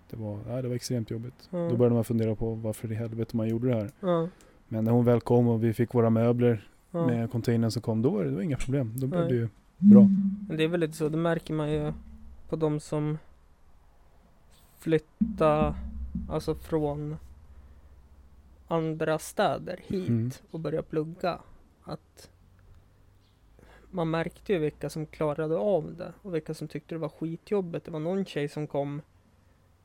[0.10, 1.50] det var, nej, det var extremt jobbigt.
[1.50, 1.58] Ja.
[1.58, 3.92] Då började man fundera på varför i helvete man gjorde det här.
[4.00, 4.28] Ja,
[4.68, 8.10] Men när hon väl kom och vi fick våra möbler med containern som kom, då
[8.10, 8.94] var det, det var inga problem.
[8.96, 9.48] Då blev det ju
[9.78, 10.08] bra.
[10.58, 11.94] Det är väl lite så, det märker man ju
[12.50, 13.18] på de som
[14.80, 15.76] flyttar
[16.30, 17.18] alltså från
[18.68, 20.32] andra städer hit Mm.
[20.52, 21.40] och börjar plugga.
[21.84, 22.30] Att
[23.92, 27.86] man märkte ju vilka som klarade av det och vilka som tyckte det var skitjobbigt.
[27.86, 29.02] Det var någon tjej som kom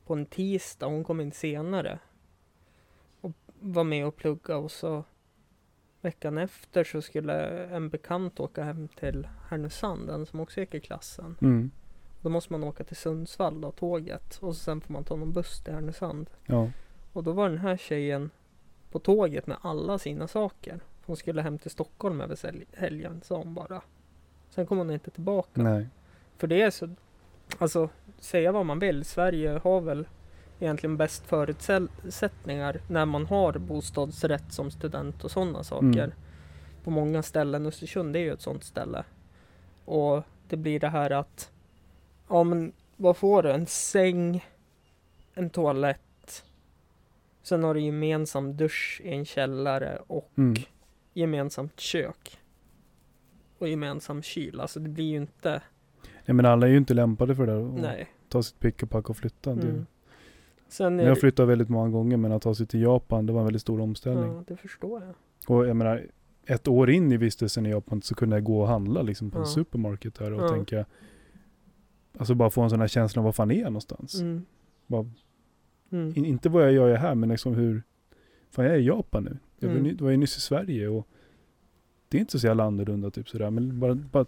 [0.05, 1.99] på en tisdag, hon kom in senare
[3.21, 5.03] och var med och plugga och så
[6.01, 10.79] veckan efter så skulle en bekant åka hem till Härnösand, den som också gick i
[10.79, 11.37] klassen.
[11.41, 11.71] Mm.
[12.21, 14.37] Då måste man åka till Sundsvall då, tåget.
[14.41, 16.29] Och sen får man ta någon buss till Härnösand.
[16.45, 16.69] Ja.
[17.13, 18.29] Och då var den här tjejen
[18.91, 20.79] på tåget med alla sina saker.
[21.05, 22.37] Hon skulle hem till Stockholm över
[22.73, 23.81] helgen, sa hon bara.
[24.49, 25.61] Sen kom hon inte tillbaka.
[25.61, 25.87] Nej.
[26.37, 26.89] För det är så,
[27.57, 27.89] alltså
[28.19, 30.07] säga vad man vill, Sverige har väl
[30.59, 36.03] egentligen bäst förutsättningar när man har bostadsrätt som student och sådana saker.
[36.03, 36.11] Mm.
[36.83, 39.03] På många ställen, Östersund är ju ett sådant ställe.
[39.85, 41.51] Och det blir det här att,
[42.29, 43.51] ja men vad får du?
[43.51, 44.45] En säng,
[45.33, 46.43] en toalett,
[47.41, 50.53] sen har du gemensam dusch i en källare och Mm.
[51.13, 52.39] gemensamt kök.
[53.57, 55.61] Och gemensam kyl, alltså det blir ju inte,
[56.25, 57.59] Ja, men alla är ju inte lämpade för det där.
[57.61, 58.07] och nej.
[58.29, 59.55] Ta sitt pick och pack och flytta.
[59.55, 59.85] Det, Mm.
[60.67, 63.25] Sen Men är jag det, flyttat väldigt många gånger men att ta sig till Japan
[63.25, 64.31] det var en väldigt stor omställning.
[64.33, 65.15] ja, det förstår jag.
[65.57, 66.07] Och jag menar,
[66.45, 69.37] ett år in i vistelsen i Japan så kunde jag gå och handla liksom på
[69.37, 69.47] en Ja.
[69.49, 70.49] supermarket där och Ja.
[70.49, 70.85] tänka
[72.19, 74.15] Alltså bara få en sån här känsla av var fan är jag någonstans?
[74.21, 74.45] Mm.
[74.87, 75.05] Bara,
[75.91, 76.13] Mm.
[76.15, 77.83] in, inte vad jag gör här men liksom hur
[78.51, 79.37] Fan jag är i Japan nu.
[79.59, 79.97] Jag Mm.
[79.99, 81.07] var ju nyss i Sverige och
[82.09, 84.25] Det är inte så jävla annorlunda typ sådär men bara, bara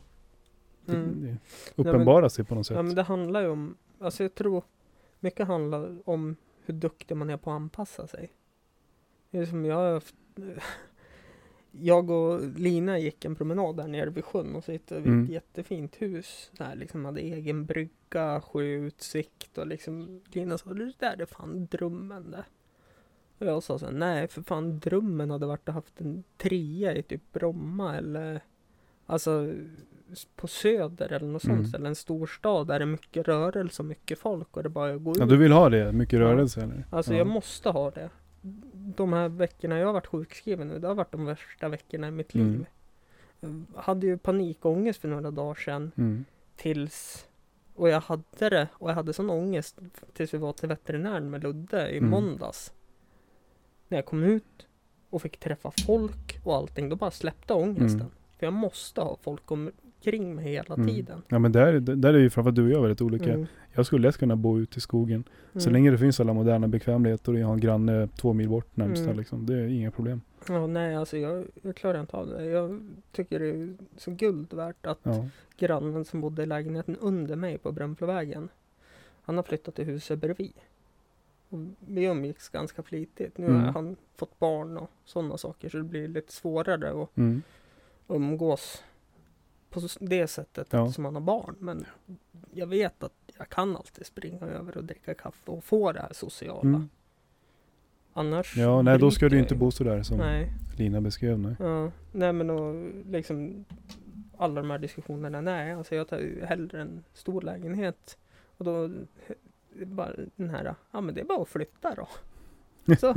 [0.87, 1.21] Mm.
[1.21, 1.37] det
[1.75, 2.75] uppenbara sig på något sätt.
[2.75, 4.63] Ja men det handlar ju om, alltså jag tror
[5.19, 6.35] mycket handlar om
[6.65, 8.31] hur duktig man är på att anpassa sig.
[9.31, 10.15] Det är som jag har haft,
[11.71, 15.23] jag och Lina gick en promenad där nere vid sjön och så hittade vi Mm.
[15.23, 16.51] ett jättefint hus.
[16.57, 22.31] Där liksom hade egen brygga, sjöutsikt och liksom Lina sa det där är fan drömmen
[22.31, 22.43] det.
[23.39, 26.95] Och jag sa så här, nej för fan drömmen hade varit att haft en trea
[26.95, 28.41] i typ Bromma eller
[29.05, 29.53] Alltså
[30.35, 31.65] på söder eller något sånt Mm.
[31.67, 35.15] ställe, en storstad där det är mycket rörelse och mycket folk och det bara går
[35.17, 35.29] Ja ut.
[35.29, 35.91] du vill ha det?
[35.91, 36.25] Mycket Ja.
[36.25, 36.85] rörelse eller?
[36.89, 37.17] Alltså ja.
[37.17, 38.09] jag måste ha det.
[38.95, 42.11] De här veckorna jag har varit sjukskriven nu, det har varit de värsta veckorna i
[42.11, 42.51] mitt Mm.
[42.51, 42.65] liv.
[43.39, 46.25] Jag hade ju panikångest för några dagar sedan Mm.
[46.55, 47.27] tills
[47.75, 49.79] och jag hade det och jag hade sån ångest
[50.13, 52.09] tills vi var till veterinären med Ludde i Mm.
[52.09, 52.73] måndags.
[53.87, 54.67] När jag kom ut
[55.09, 57.99] och fick träffa folk och allting, då bara släppte ångesten.
[58.01, 58.11] Mm.
[58.39, 59.51] För jag måste ha folk
[60.05, 60.87] omkring mig hela Mm.
[60.87, 61.21] tiden.
[61.27, 63.33] Ja men där, där är ju framförallt du och jag väldigt olika.
[63.33, 63.45] Mm.
[63.73, 65.23] Jag skulle lätt kunna bo ute i skogen.
[65.53, 65.73] Så Mm.
[65.73, 69.03] länge det finns alla moderna bekvämligheter och jag har en granne två mil bort närmsta
[69.05, 69.17] Mm.
[69.17, 69.45] liksom.
[69.45, 70.21] Det är inga problem.
[70.47, 72.45] Ja, nej, alltså jag, jag klarar inte av det.
[72.45, 72.79] Jag
[73.11, 75.25] tycker det är så guld värt att Ja.
[75.57, 78.49] grannen som bodde i lägenheten under mig på Brunflovägen,
[79.23, 80.53] han har flyttat till huset bredvid.
[81.49, 83.37] Och vi umgicks ganska flitigt.
[83.37, 83.61] Nu Mm.
[83.61, 87.41] har han fått barn och sådana saker så det blir lite svårare att Mm.
[88.07, 88.83] umgås
[89.71, 90.83] på det sättet Ja.
[90.83, 91.55] eftersom han har barn.
[91.59, 91.85] Men
[92.53, 96.13] jag vet att jag kan alltid springa över och dricka kaffe och få det här
[96.13, 96.61] sociala.
[96.61, 96.89] Mm.
[98.13, 100.51] Annars Ja, nej då ska du inte bo sådär som Nej.
[100.77, 101.39] Lina beskrev.
[101.39, 101.55] Nej.
[101.59, 103.65] Ja, nej men och liksom
[104.37, 108.17] alla de här diskussionerna, nej alltså jag tar ju hellre en stor lägenhet
[108.57, 108.83] och då
[109.79, 112.07] är bara den här, ja men det är bara att flytta då.
[112.95, 113.15] Så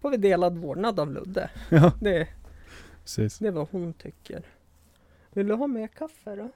[0.00, 1.50] får vi delad vårdnad av Ludde.
[1.70, 2.28] Ja, Det,
[3.02, 3.38] precis.
[3.38, 4.42] det är vad hon tycker.
[5.32, 6.48] Vill du ha mer kaffe då?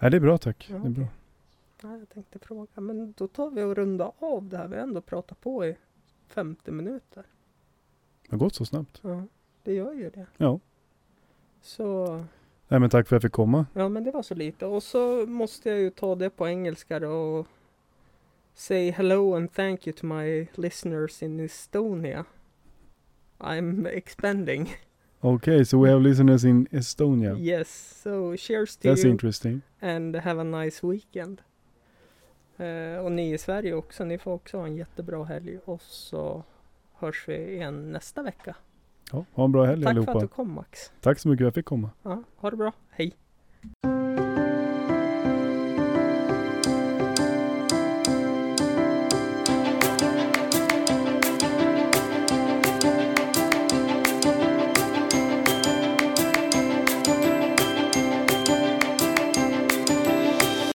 [0.00, 0.68] Nej, det är bra tack.
[0.70, 1.06] Ja, Det är bra.
[1.82, 4.68] Nej, jag tänkte fråga, men då tar vi och rundar av det här.
[4.68, 5.76] Vi har ändå pratat på i
[6.28, 7.24] 50 minuter.
[8.22, 9.00] Det har gått så snabbt.
[9.02, 9.22] Ja,
[9.62, 10.26] det gör ju det.
[10.36, 10.60] Ja.
[11.60, 12.06] Så,
[12.68, 13.66] Nej men tack för att jag fick komma.
[13.74, 14.66] ja men det var så lite.
[14.66, 17.46] Och så måste jag ju ta det på engelska då och
[18.54, 22.24] say hello and thank you to my listeners in Estonia.
[23.38, 24.70] I'm expanding.
[25.24, 27.36] Okay, so we have listeners in Estonia.
[27.38, 29.62] Yes, so cheers to That's you interesting.
[29.80, 31.40] and have a nice weekend.
[32.56, 36.44] Eh, och ni i Sverige också, ni får också ha en jättebra helg och så
[36.94, 38.56] hörs vi igen nästa vecka.
[39.12, 40.20] Ja, ha en bra helg Tack för att allihopa.
[40.20, 40.92] du kom Max.
[41.00, 41.90] Tack så mycket för att jag fick komma.
[42.02, 43.12] Ja, ha det bra, hej!